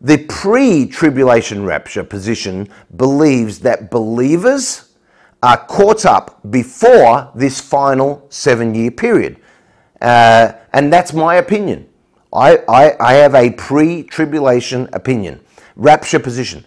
The 0.00 0.18
pre 0.18 0.86
tribulation 0.86 1.64
rapture 1.64 2.04
position 2.04 2.68
believes 2.96 3.58
that 3.60 3.90
believers 3.90 4.94
are 5.42 5.58
caught 5.66 6.06
up 6.06 6.40
before 6.50 7.30
this 7.34 7.60
final 7.60 8.26
seven 8.30 8.74
year 8.74 8.90
period. 8.90 9.40
Uh, 10.00 10.52
and 10.72 10.92
that's 10.92 11.12
my 11.12 11.36
opinion. 11.36 11.88
I, 12.32 12.58
I, 12.68 12.96
I 13.00 13.12
have 13.14 13.34
a 13.34 13.50
pre 13.50 14.02
tribulation 14.02 14.88
opinion, 14.92 15.40
rapture 15.76 16.20
position. 16.20 16.64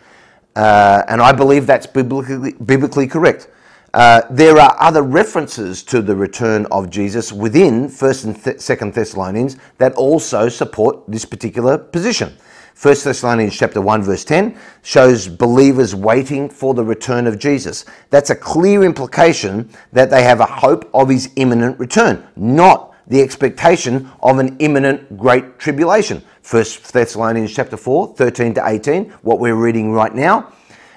Uh, 0.56 1.04
and 1.08 1.22
I 1.22 1.32
believe 1.32 1.66
that's 1.66 1.88
biblically, 1.88 2.54
biblically 2.54 3.08
correct. 3.08 3.50
Uh, 3.94 4.22
there 4.32 4.58
are 4.58 4.76
other 4.80 5.04
references 5.04 5.84
to 5.84 6.02
the 6.02 6.16
return 6.16 6.66
of 6.72 6.90
Jesus 6.90 7.32
within 7.32 7.88
1st 7.88 8.26
and 8.26 8.44
th- 8.44 8.58
2nd 8.58 8.94
Thessalonians 8.94 9.58
that 9.78 9.94
also 9.94 10.50
support 10.50 11.04
this 11.08 11.26
particular 11.26 11.78
position. 11.78 12.36
1 12.82 12.96
Thessalonians 13.04 13.56
chapter 13.56 13.80
1 13.80 14.02
verse 14.02 14.26
10 14.26 14.58
shows 14.82 15.28
believers 15.28 15.94
waiting 15.94 16.50
for 16.50 16.74
the 16.74 16.84
return 16.84 17.28
of 17.28 17.38
Jesus. 17.38 17.86
That's 18.10 18.32
a 18.32 18.36
clear 18.36 18.84
implication 18.84 19.70
that 19.92 20.10
they 20.10 20.24
have 20.24 20.40
a 20.40 20.46
hope 20.46 20.90
of 20.92 21.10
his 21.10 21.30
imminent 21.36 21.78
return, 21.78 22.28
not 22.36 22.93
the 23.08 23.22
expectation 23.22 24.10
of 24.22 24.40
an 24.40 24.56
imminent 24.60 25.18
great 25.18 25.60
tribulation. 25.60 26.24
1 26.50 26.64
Thessalonians 26.92 27.54
chapter 27.54 27.78
4, 27.78 28.16
13 28.16 28.54
to 28.56 28.68
18, 28.68 29.10
what 29.22 29.40
we're 29.40 29.56
reading 29.56 29.92
right 29.92 30.14
now, 30.14 30.52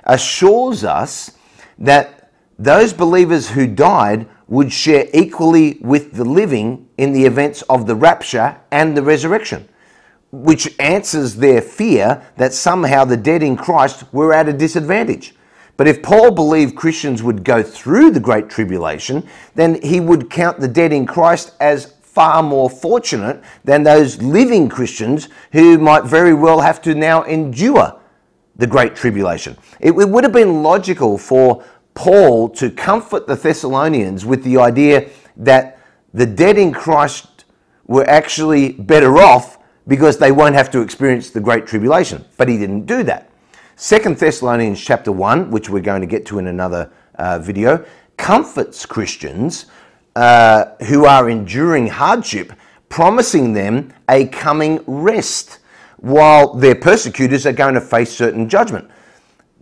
assures 0.05 0.85
us 0.85 1.33
that 1.79 2.31
those 2.59 2.93
believers 2.93 3.51
who 3.51 3.67
died 3.67 4.27
would 4.49 4.73
share 4.73 5.07
equally 5.13 5.79
with 5.81 6.13
the 6.13 6.25
living 6.25 6.89
in 6.97 7.13
the 7.13 7.25
events 7.25 7.63
of 7.63 7.87
the 7.87 7.95
rapture 7.95 8.57
and 8.71 8.97
the 8.97 9.03
resurrection, 9.03 9.69
which 10.31 10.75
answers 10.79 11.37
their 11.37 11.61
fear 11.61 12.23
that 12.37 12.55
somehow 12.55 13.05
the 13.05 13.17
dead 13.17 13.43
in 13.43 13.57
Christ 13.57 14.05
were 14.13 14.33
at 14.33 14.49
a 14.49 14.53
disadvantage. 14.53 15.35
But 15.77 15.89
if 15.89 16.03
Paul 16.03 16.31
believed 16.31 16.75
Christians 16.75 17.23
would 17.23 17.45
go 17.45 17.63
through 17.63 18.13
the 18.13 18.21
Great 18.21 18.49
Tribulation, 18.49 19.29
then 19.55 19.81
he 19.83 20.01
would 20.01 20.31
count 20.31 20.59
the 20.59 20.69
dead 20.69 20.93
in 20.93 21.07
Christ 21.07 21.53
as 21.61 21.95
far 22.17 22.43
more 22.43 22.71
fortunate 22.71 23.43
than 23.63 23.83
those 23.83 24.23
living 24.23 24.71
Christians 24.71 25.29
who 25.53 25.77
might 25.77 26.05
very 26.05 26.33
well 26.33 26.63
have 26.63 26.81
to 26.81 26.95
now 26.95 27.25
endure 27.25 28.01
the 28.57 28.67
Great 28.67 28.97
Tribulation. 28.97 29.55
It, 29.81 29.91
would 29.91 30.25
have 30.25 30.33
been 30.33 30.63
logical 30.63 31.19
for 31.19 31.63
Paul 31.93 32.49
to 32.49 32.71
comfort 32.71 33.27
the 33.27 33.35
Thessalonians 33.35 34.25
with 34.25 34.43
the 34.45 34.57
idea 34.57 35.11
that 35.37 35.79
the 36.15 36.25
dead 36.25 36.57
in 36.57 36.73
Christ 36.73 37.45
were 37.87 38.09
actually 38.09 38.73
better 38.73 39.19
off 39.19 39.59
because 39.87 40.17
they 40.17 40.33
won't 40.33 40.55
have 40.55 40.71
to 40.71 40.81
experience 40.81 41.29
the 41.29 41.41
great 41.41 41.67
tribulation. 41.67 42.25
But 42.39 42.49
he 42.49 42.57
didn't 42.57 42.87
do 42.87 43.03
that. 43.03 43.31
Second 43.77 44.17
Thessalonians 44.17 44.83
chapter 44.83 45.13
1, 45.13 45.51
which 45.51 45.69
we're 45.69 45.83
going 45.83 46.01
to 46.01 46.07
get 46.07 46.25
to 46.27 46.39
in 46.39 46.47
another 46.47 46.91
uh, 47.17 47.41
video, 47.41 47.85
comforts 48.17 48.87
Christians 48.87 49.67
uh, 50.17 50.75
who 50.87 51.05
are 51.05 51.29
enduring 51.29 51.89
hardship, 51.89 52.51
promising 52.89 53.53
them 53.53 53.93
a 54.09 54.27
coming 54.29 54.83
rest 54.87 55.59
while 55.99 56.55
their 56.55 56.75
persecutors 56.75 57.45
are 57.45 57.53
going 57.53 57.75
to 57.75 57.83
face 57.83 58.17
certain 58.17 58.49
judgment. 58.49 58.91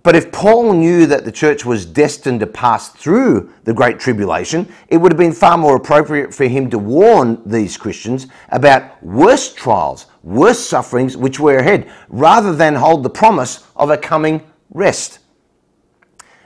But 0.05 0.15
if 0.15 0.31
Paul 0.31 0.75
knew 0.75 1.07
that 1.07 1.25
the 1.25 1.33
church 1.33 1.65
was 1.65 1.85
destined 1.85 2.39
to 2.39 2.47
pass 2.47 2.91
through 2.91 3.53
the 3.65 3.75
Great 3.75 3.99
Tribulation, 3.99 4.73
it 4.87 4.99
would 4.99 5.11
have 5.11 5.19
been 5.19 5.33
far 5.33 5.59
more 5.59 5.75
appropriate 5.75 6.33
for 6.33 6.45
him 6.45 6.71
to 6.71 6.79
warn 6.79 7.43
these 7.45 7.77
Christians 7.77 8.29
about 8.51 9.03
worse 9.03 9.53
trials, 9.53 10.07
worse 10.23 10.61
sufferings 10.61 11.17
which 11.17 11.41
were 11.41 11.57
ahead, 11.57 11.91
rather 12.09 12.55
than 12.55 12.77
hold 12.77 13.03
the 13.03 13.11
promise 13.11 13.67
of 13.75 13.91
a 13.91 13.99
coming 13.99 14.41
rest. 14.71 15.19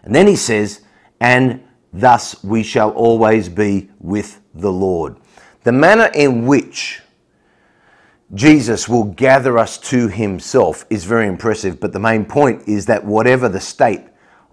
And 0.02 0.14
then 0.14 0.26
he 0.26 0.36
says, 0.36 0.80
and 1.20 1.62
thus 2.00 2.42
we 2.44 2.62
shall 2.62 2.90
always 2.90 3.48
be 3.48 3.90
with 3.98 4.40
the 4.54 4.72
Lord. 4.72 5.16
The 5.64 5.72
manner 5.72 6.10
in 6.14 6.46
which 6.46 7.00
Jesus 8.34 8.88
will 8.88 9.04
gather 9.04 9.58
us 9.58 9.78
to 9.78 10.08
himself 10.08 10.84
is 10.90 11.04
very 11.04 11.26
impressive, 11.26 11.80
but 11.80 11.92
the 11.92 11.98
main 11.98 12.24
point 12.24 12.68
is 12.68 12.86
that 12.86 13.04
whatever 13.04 13.48
the 13.48 13.60
state 13.60 14.04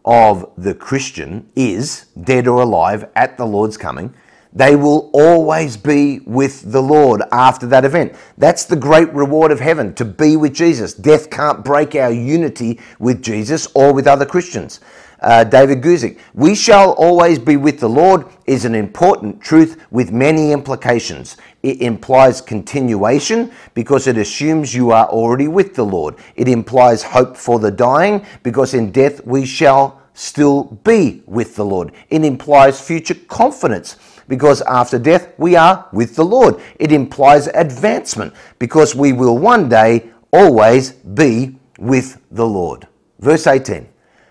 of 0.05 0.49
the 0.57 0.73
Christian 0.73 1.49
is, 1.55 2.05
dead 2.21 2.47
or 2.47 2.61
alive, 2.61 3.09
at 3.15 3.37
the 3.37 3.45
Lord's 3.45 3.75
coming, 3.75 4.13
they 4.55 4.75
will 4.75 5.11
always 5.13 5.77
be 5.77 6.19
with 6.21 6.71
the 6.71 6.81
Lord 6.81 7.21
after 7.31 7.67
that 7.67 7.85
event. 7.85 8.15
That's 8.37 8.65
the 8.65 8.75
great 8.75 9.13
reward 9.13 9.51
of 9.51 9.59
heaven, 9.59 9.93
to 9.95 10.05
be 10.05 10.37
with 10.37 10.55
Jesus. 10.55 10.93
Death 10.93 11.29
can't 11.29 11.63
break 11.63 11.93
our 11.93 12.11
unity 12.11 12.79
with 12.97 13.21
Jesus 13.21 13.67
or 13.75 13.93
with 13.93 14.07
other 14.07 14.25
Christians 14.25 14.79
uh, 15.25 15.43
David 15.43 15.81
Guzik. 15.81 16.19
We 16.33 16.55
shall 16.55 16.91
always 16.93 17.39
be 17.39 17.57
with 17.57 17.79
the 17.79 17.89
Lord 17.89 18.25
is 18.45 18.63
an 18.63 18.75
important 18.75 19.41
truth 19.41 19.83
with 19.91 20.11
many 20.11 20.51
implications. 20.51 21.37
It 21.63 21.81
implies 21.81 22.41
continuation 22.41 23.51
because 23.73 24.07
it 24.07 24.17
assumes 24.17 24.73
you 24.73 24.91
are 24.91 25.07
already 25.07 25.47
with 25.47 25.75
the 25.75 25.85
Lord. 25.85 26.15
It 26.35 26.47
implies 26.47 27.01
hope 27.01 27.35
for 27.35 27.59
the 27.59 27.71
dying 27.71 28.25
because 28.43 28.73
in 28.73 28.91
death 28.91 29.25
we 29.25 29.45
shall 29.45 30.01
still 30.13 30.79
be 30.83 31.23
with 31.25 31.55
the 31.55 31.65
Lord. 31.65 31.91
It 32.09 32.23
implies 32.23 32.79
future 32.79 33.15
confidence 33.15 33.97
because 34.27 34.61
after 34.63 34.97
death 34.97 35.33
we 35.37 35.55
are 35.55 35.87
with 35.91 36.15
the 36.15 36.25
Lord. 36.25 36.59
It 36.79 36.91
implies 36.91 37.47
advancement 37.47 38.33
because 38.59 38.95
we 38.95 39.13
will 39.13 39.37
one 39.37 39.69
day 39.69 40.09
always 40.31 40.91
be 40.91 41.57
with 41.79 42.21
the 42.31 42.45
Lord. 42.45 42.87
Verse 43.19 43.47
18. 43.47 43.87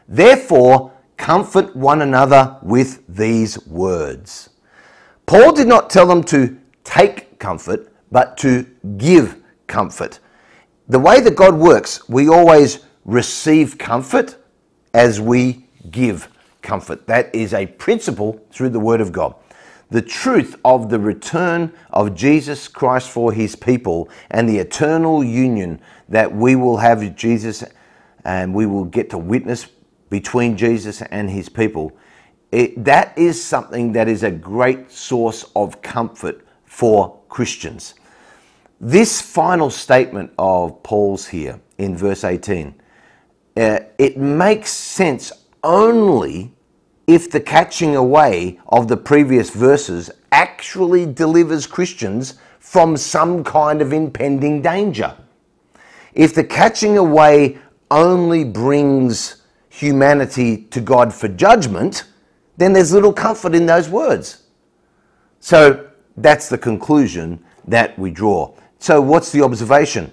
Therefore, 0.09 0.93
comfort 1.17 1.75
one 1.75 2.03
another 2.03 2.59
with 2.63 3.03
these 3.09 3.65
words. 3.67 4.51
Paul 5.27 5.53
did 5.53 5.67
not 5.67 5.89
tell 5.89 6.07
them 6.07 6.23
to 6.25 6.59
take 6.85 7.39
comfort, 7.39 7.91
but 8.11 8.37
to 8.39 8.67
give 8.99 9.43
comfort. 9.67 10.21
The 10.89 10.99
way 10.99 11.21
that 11.21 11.35
God 11.35 11.55
works, 11.55 12.07
we 12.09 12.29
always 12.29 12.81
receive 13.05 13.79
comfort 13.79 14.37
as 14.93 15.21
we 15.21 15.67
give 15.91 16.29
comfort. 16.61 17.07
That 17.07 17.35
is 17.35 17.55
a 17.55 17.67
principle 17.67 18.41
through 18.51 18.71
the 18.71 18.81
Word 18.81 19.01
of 19.01 19.13
God. 19.13 19.35
The 19.95 20.03
truth 20.03 20.57
of 20.65 20.91
the 20.91 20.99
return 20.99 21.73
of 21.91 22.17
Jesus 22.17 22.67
Christ 22.67 23.09
for 23.09 23.33
his 23.33 23.55
people 23.55 24.09
and 24.29 24.49
the 24.49 24.59
eternal 24.59 25.23
union 25.23 25.81
that 26.09 26.35
we 26.35 26.57
will 26.57 26.79
have 26.79 26.99
with 26.99 27.15
Jesus 27.15 27.63
and 28.25 28.53
we 28.53 28.67
will 28.67 28.87
get 28.87 29.09
to 29.11 29.19
witness 29.19 29.69
between 30.11 30.57
Jesus 30.57 31.01
and 31.01 31.31
his 31.31 31.49
people, 31.49 31.97
it, 32.51 32.85
that 32.85 33.17
is 33.17 33.41
something 33.41 33.93
that 33.93 34.09
is 34.09 34.25
a 34.25 34.33
great 34.33 34.91
source 34.91 35.45
of 35.55 35.81
comfort 35.81 36.45
for 36.65 37.21
Christians. 37.29 37.95
This 38.81 39.21
final 39.21 39.71
statement 39.71 40.33
of 40.41 40.83
Paul's 40.83 41.29
here 41.29 41.61
in 41.79 41.97
verse 41.97 42.25
18, 42.25 42.75
uh, 43.57 43.79
it 43.97 44.17
makes 44.17 44.73
sense 44.73 45.31
only 45.63 46.54
if 47.07 47.31
the 47.31 47.41
catching 47.41 47.97
away 47.97 48.59
of 48.69 48.89
the 48.89 48.97
previous 48.97 49.51
verses 49.51 50.11
actually 50.33 51.07
delivers 51.07 51.67
Christians 51.67 52.35
from 52.59 52.97
some 52.97 53.45
kind 53.45 53.83
of 53.83 53.93
impending 53.93 54.63
danger. 54.63 55.17
If 56.15 56.35
the 56.35 56.45
catching 56.45 56.97
away 56.97 57.59
only 57.91 58.45
brings 58.45 59.43
humanity 59.69 60.65
to 60.71 60.81
God 60.81 61.13
for 61.13 61.29
judgment, 61.29 62.05
then 62.57 62.73
there's 62.73 62.93
little 62.93 63.13
comfort 63.13 63.55
in 63.55 63.67
those 63.67 63.89
words. 63.89 64.45
So 65.41 65.89
that's 66.17 66.49
the 66.49 66.59
conclusion 66.59 67.45
that 67.67 67.99
we 67.99 68.11
draw. 68.11 68.55
So, 68.79 69.01
what's 69.01 69.33
the 69.33 69.43
observation? 69.43 70.13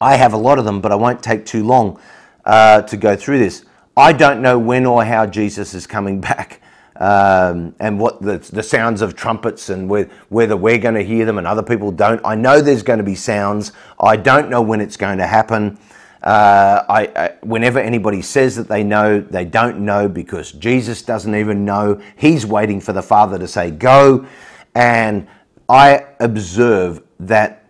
I 0.00 0.16
have 0.16 0.32
a 0.32 0.36
lot 0.36 0.58
of 0.58 0.64
them, 0.64 0.80
but 0.80 0.92
I 0.92 0.94
won't 0.94 1.22
take 1.22 1.46
too 1.46 1.64
long 1.64 2.00
uh, 2.44 2.82
to 2.82 2.96
go 2.96 3.16
through 3.16 3.38
this. 3.38 3.64
I 3.96 4.12
don't 4.12 4.42
know 4.42 4.58
when 4.58 4.84
or 4.84 5.04
how 5.04 5.26
Jesus 5.26 5.72
is 5.72 5.86
coming 5.86 6.20
back. 6.20 6.60
Um, 6.98 7.74
and 7.78 8.00
what 8.00 8.22
the, 8.22 8.38
the 8.38 8.62
sounds 8.62 9.02
of 9.02 9.14
trumpets 9.14 9.68
and 9.68 9.86
where, 9.86 10.08
whether 10.30 10.56
we're 10.56 10.78
going 10.78 10.94
to 10.94 11.04
hear 11.04 11.26
them 11.26 11.36
and 11.36 11.46
other 11.46 11.62
people 11.62 11.92
don't. 11.92 12.22
I 12.24 12.36
know 12.36 12.62
there's 12.62 12.82
going 12.82 13.00
to 13.00 13.04
be 13.04 13.14
sounds. 13.14 13.72
I 14.00 14.16
don't 14.16 14.48
know 14.48 14.62
when 14.62 14.80
it's 14.80 14.96
going 14.96 15.18
to 15.18 15.26
happen. 15.26 15.78
Uh, 16.22 16.84
I, 16.88 17.00
I, 17.14 17.34
whenever 17.42 17.78
anybody 17.78 18.22
says 18.22 18.56
that 18.56 18.68
they 18.68 18.82
know, 18.82 19.20
they 19.20 19.44
don't 19.44 19.80
know 19.80 20.08
because 20.08 20.52
Jesus 20.52 21.02
doesn't 21.02 21.34
even 21.34 21.66
know. 21.66 22.00
He's 22.16 22.46
waiting 22.46 22.80
for 22.80 22.94
the 22.94 23.02
Father 23.02 23.38
to 23.38 23.46
say, 23.46 23.70
go. 23.70 24.26
And 24.74 25.28
I 25.68 26.06
observe 26.18 27.02
that 27.20 27.66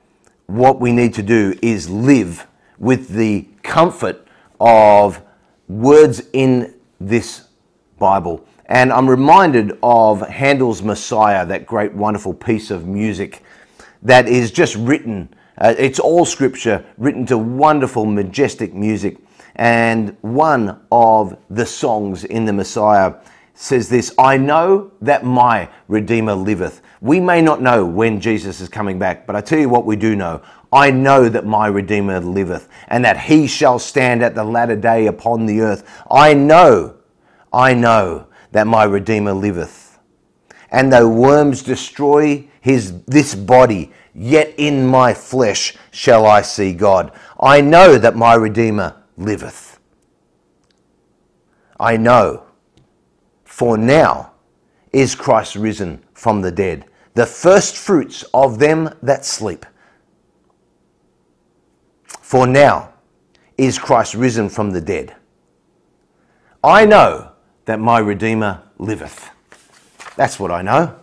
what 0.46 0.80
we 0.80 0.92
need 0.92 1.14
to 1.14 1.22
do 1.24 1.58
is 1.62 1.90
live 1.90 2.46
with 2.78 3.08
the 3.08 3.48
comfort 3.64 4.24
of 4.60 5.20
words 5.68 6.22
in 6.32 6.74
this 7.00 7.48
Bible. 7.98 8.46
And 8.66 8.92
I'm 8.92 9.08
reminded 9.08 9.78
of 9.82 10.26
Handel's 10.28 10.82
Messiah, 10.82 11.46
that 11.46 11.66
great, 11.66 11.92
wonderful 11.92 12.34
piece 12.34 12.70
of 12.70 12.86
music 12.86 13.42
that 14.02 14.28
is 14.28 14.50
just 14.50 14.76
written 14.76 15.28
uh, 15.58 15.74
it's 15.78 15.98
all 15.98 16.26
scripture 16.26 16.84
written 16.98 17.24
to 17.26 17.38
wonderful, 17.38 18.04
majestic 18.04 18.74
music. 18.74 19.16
And 19.54 20.16
one 20.20 20.80
of 20.92 21.38
the 21.48 21.64
songs 21.64 22.24
in 22.24 22.44
the 22.44 22.52
Messiah 22.52 23.14
says 23.54 23.88
this 23.88 24.14
I 24.18 24.36
know 24.36 24.92
that 25.00 25.24
my 25.24 25.70
Redeemer 25.88 26.34
liveth. 26.34 26.82
We 27.00 27.20
may 27.20 27.40
not 27.40 27.62
know 27.62 27.86
when 27.86 28.20
Jesus 28.20 28.60
is 28.60 28.68
coming 28.68 28.98
back, 28.98 29.26
but 29.26 29.34
I 29.34 29.40
tell 29.40 29.58
you 29.58 29.68
what 29.68 29.86
we 29.86 29.96
do 29.96 30.14
know. 30.14 30.42
I 30.76 30.90
know 30.90 31.30
that 31.30 31.46
my 31.46 31.68
Redeemer 31.68 32.20
liveth, 32.20 32.68
and 32.88 33.02
that 33.02 33.18
he 33.18 33.46
shall 33.46 33.78
stand 33.78 34.22
at 34.22 34.34
the 34.34 34.44
latter 34.44 34.76
day 34.76 35.06
upon 35.06 35.46
the 35.46 35.62
earth. 35.62 36.04
I 36.10 36.34
know, 36.34 36.96
I 37.50 37.72
know 37.72 38.26
that 38.52 38.66
my 38.66 38.84
Redeemer 38.84 39.32
liveth. 39.32 39.98
And 40.70 40.92
though 40.92 41.08
worms 41.08 41.62
destroy 41.62 42.46
his 42.60 43.00
this 43.04 43.34
body, 43.34 43.90
yet 44.14 44.52
in 44.58 44.86
my 44.86 45.14
flesh 45.14 45.74
shall 45.92 46.26
I 46.26 46.42
see 46.42 46.74
God. 46.74 47.10
I 47.40 47.62
know 47.62 47.96
that 47.96 48.14
my 48.14 48.34
Redeemer 48.34 49.02
liveth. 49.16 49.80
I 51.80 51.96
know, 51.96 52.42
for 53.44 53.78
now 53.78 54.32
is 54.92 55.14
Christ 55.14 55.56
risen 55.56 56.04
from 56.12 56.42
the 56.42 56.52
dead, 56.52 56.84
the 57.14 57.24
first 57.24 57.78
fruits 57.78 58.24
of 58.34 58.58
them 58.58 58.90
that 59.00 59.24
sleep. 59.24 59.64
For 62.26 62.44
now 62.44 62.92
is 63.56 63.78
Christ 63.78 64.14
risen 64.14 64.48
from 64.48 64.72
the 64.72 64.80
dead. 64.80 65.14
I 66.64 66.84
know 66.84 67.30
that 67.66 67.78
my 67.78 68.00
Redeemer 68.00 68.64
liveth. 68.78 69.30
That's 70.16 70.40
what 70.40 70.50
I 70.50 70.60
know. 70.60 70.98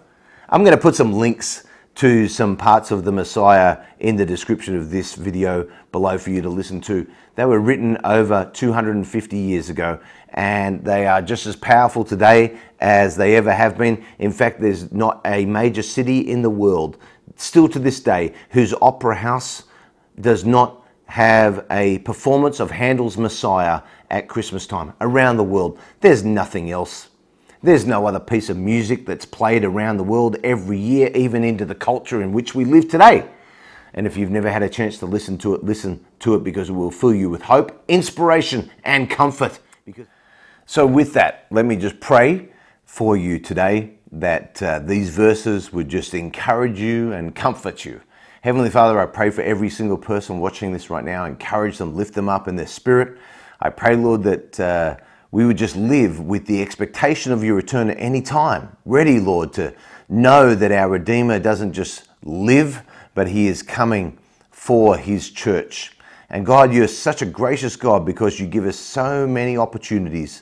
I'm 0.49 0.65
going 0.65 0.75
to 0.75 0.81
put 0.81 0.95
some 0.95 1.13
links 1.13 1.65
to 1.95 2.27
some 2.27 2.57
parts 2.57 2.91
of 2.91 3.05
the 3.05 3.13
Messiah 3.13 3.85
in 3.99 4.17
the 4.17 4.25
description 4.25 4.75
of 4.75 4.89
this 4.91 5.15
video 5.15 5.71
below 5.93 6.17
for 6.17 6.29
you 6.29 6.41
to 6.41 6.49
listen 6.49 6.81
to. 6.81 7.09
They 7.35 7.45
were 7.45 7.61
written 7.61 7.97
over 8.03 8.51
250 8.53 9.37
years 9.37 9.69
ago 9.69 10.01
and 10.33 10.83
they 10.83 11.07
are 11.07 11.21
just 11.21 11.45
as 11.45 11.55
powerful 11.55 12.03
today 12.03 12.57
as 12.81 13.15
they 13.15 13.37
ever 13.37 13.53
have 13.53 13.77
been. 13.77 14.03
In 14.19 14.33
fact, 14.33 14.59
there's 14.59 14.91
not 14.91 15.21
a 15.23 15.45
major 15.45 15.83
city 15.83 16.19
in 16.19 16.41
the 16.41 16.49
world, 16.49 16.97
still 17.37 17.69
to 17.69 17.79
this 17.79 18.01
day, 18.01 18.33
whose 18.49 18.73
opera 18.81 19.15
house 19.15 19.63
does 20.19 20.43
not 20.43 20.82
have 21.13 21.63
a 21.69 21.99
performance 21.99 22.59
of 22.59 22.71
Handel's 22.71 23.19
Messiah 23.19 23.83
at 24.09 24.27
Christmas 24.27 24.65
time 24.65 24.93
around 24.99 25.37
the 25.37 25.43
world. 25.43 25.77
There's 26.01 26.23
nothing 26.23 26.71
else. 26.71 27.09
There's 27.61 27.85
no 27.85 28.07
other 28.07 28.19
piece 28.19 28.49
of 28.49 28.57
music 28.57 29.05
that's 29.05 29.23
played 29.23 29.63
around 29.63 29.97
the 29.97 30.03
world 30.03 30.37
every 30.43 30.79
year, 30.79 31.11
even 31.13 31.43
into 31.43 31.65
the 31.65 31.75
culture 31.75 32.19
in 32.23 32.33
which 32.33 32.55
we 32.55 32.65
live 32.65 32.89
today. 32.89 33.29
And 33.93 34.07
if 34.07 34.17
you've 34.17 34.31
never 34.31 34.49
had 34.49 34.63
a 34.63 34.69
chance 34.69 34.97
to 34.97 35.05
listen 35.05 35.37
to 35.37 35.53
it, 35.53 35.63
listen 35.63 36.03
to 36.21 36.33
it 36.33 36.43
because 36.43 36.69
it 36.69 36.73
will 36.73 36.89
fill 36.89 37.13
you 37.13 37.29
with 37.29 37.43
hope, 37.43 37.83
inspiration, 37.87 38.71
and 38.83 39.07
comfort. 39.07 39.59
Because 39.85 40.07
so, 40.65 40.87
with 40.87 41.13
that, 41.13 41.45
let 41.51 41.65
me 41.65 41.75
just 41.75 41.99
pray 41.99 42.49
for 42.85 43.15
you 43.15 43.37
today 43.37 43.97
that 44.11 44.63
uh, 44.63 44.79
these 44.79 45.11
verses 45.11 45.71
would 45.71 45.89
just 45.89 46.15
encourage 46.15 46.79
you 46.79 47.13
and 47.13 47.35
comfort 47.35 47.85
you. 47.85 48.01
Heavenly 48.43 48.71
Father, 48.71 48.99
I 48.99 49.05
pray 49.05 49.29
for 49.29 49.41
every 49.41 49.69
single 49.69 49.95
person 49.95 50.41
watching 50.41 50.73
this 50.73 50.89
right 50.89 51.05
now, 51.05 51.23
encourage 51.23 51.77
them, 51.77 51.95
lift 51.95 52.13
them 52.13 52.27
up 52.27 52.49
in 52.49 52.57
their 52.57 52.67
spirit. 52.67 53.17
I 53.61 53.69
pray, 53.69 53.95
Lord, 53.95 54.23
that 54.23 54.59
uh, 54.59 54.97
we 55.31 55.45
would 55.45 55.57
just 55.57 55.77
live 55.77 56.19
with 56.19 56.45
the 56.45 56.61
expectation 56.61 57.31
of 57.31 57.41
your 57.41 57.55
return 57.55 57.89
at 57.89 57.95
any 57.97 58.21
time, 58.21 58.75
ready, 58.83 59.21
Lord, 59.21 59.53
to 59.53 59.73
know 60.09 60.55
that 60.55 60.73
our 60.73 60.89
Redeemer 60.89 61.39
doesn't 61.39 61.71
just 61.71 62.09
live, 62.25 62.83
but 63.15 63.29
he 63.29 63.47
is 63.47 63.63
coming 63.63 64.19
for 64.51 64.97
his 64.97 65.29
church. 65.29 65.97
And 66.29 66.45
God, 66.45 66.73
you're 66.73 66.89
such 66.89 67.21
a 67.21 67.25
gracious 67.25 67.77
God 67.77 68.05
because 68.05 68.41
you 68.41 68.45
give 68.45 68.65
us 68.65 68.77
so 68.77 69.25
many 69.25 69.55
opportunities 69.55 70.41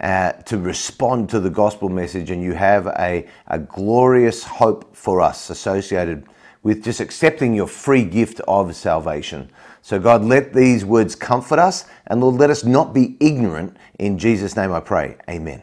uh, 0.00 0.32
to 0.46 0.56
respond 0.56 1.28
to 1.28 1.38
the 1.38 1.50
gospel 1.50 1.90
message, 1.90 2.30
and 2.30 2.42
you 2.42 2.54
have 2.54 2.86
a, 2.86 3.28
a 3.48 3.58
glorious 3.58 4.42
hope 4.42 4.96
for 4.96 5.20
us 5.20 5.50
associated 5.50 6.26
with 6.62 6.84
just 6.84 7.00
accepting 7.00 7.54
your 7.54 7.66
free 7.66 8.04
gift 8.04 8.40
of 8.46 8.74
salvation. 8.76 9.50
So, 9.82 9.98
God, 9.98 10.24
let 10.24 10.54
these 10.54 10.84
words 10.84 11.16
comfort 11.16 11.58
us, 11.58 11.86
and 12.06 12.20
Lord, 12.20 12.36
let 12.36 12.50
us 12.50 12.64
not 12.64 12.94
be 12.94 13.16
ignorant. 13.18 13.76
In 13.98 14.18
Jesus' 14.18 14.56
name 14.56 14.72
I 14.72 14.80
pray. 14.80 15.16
Amen. 15.28 15.62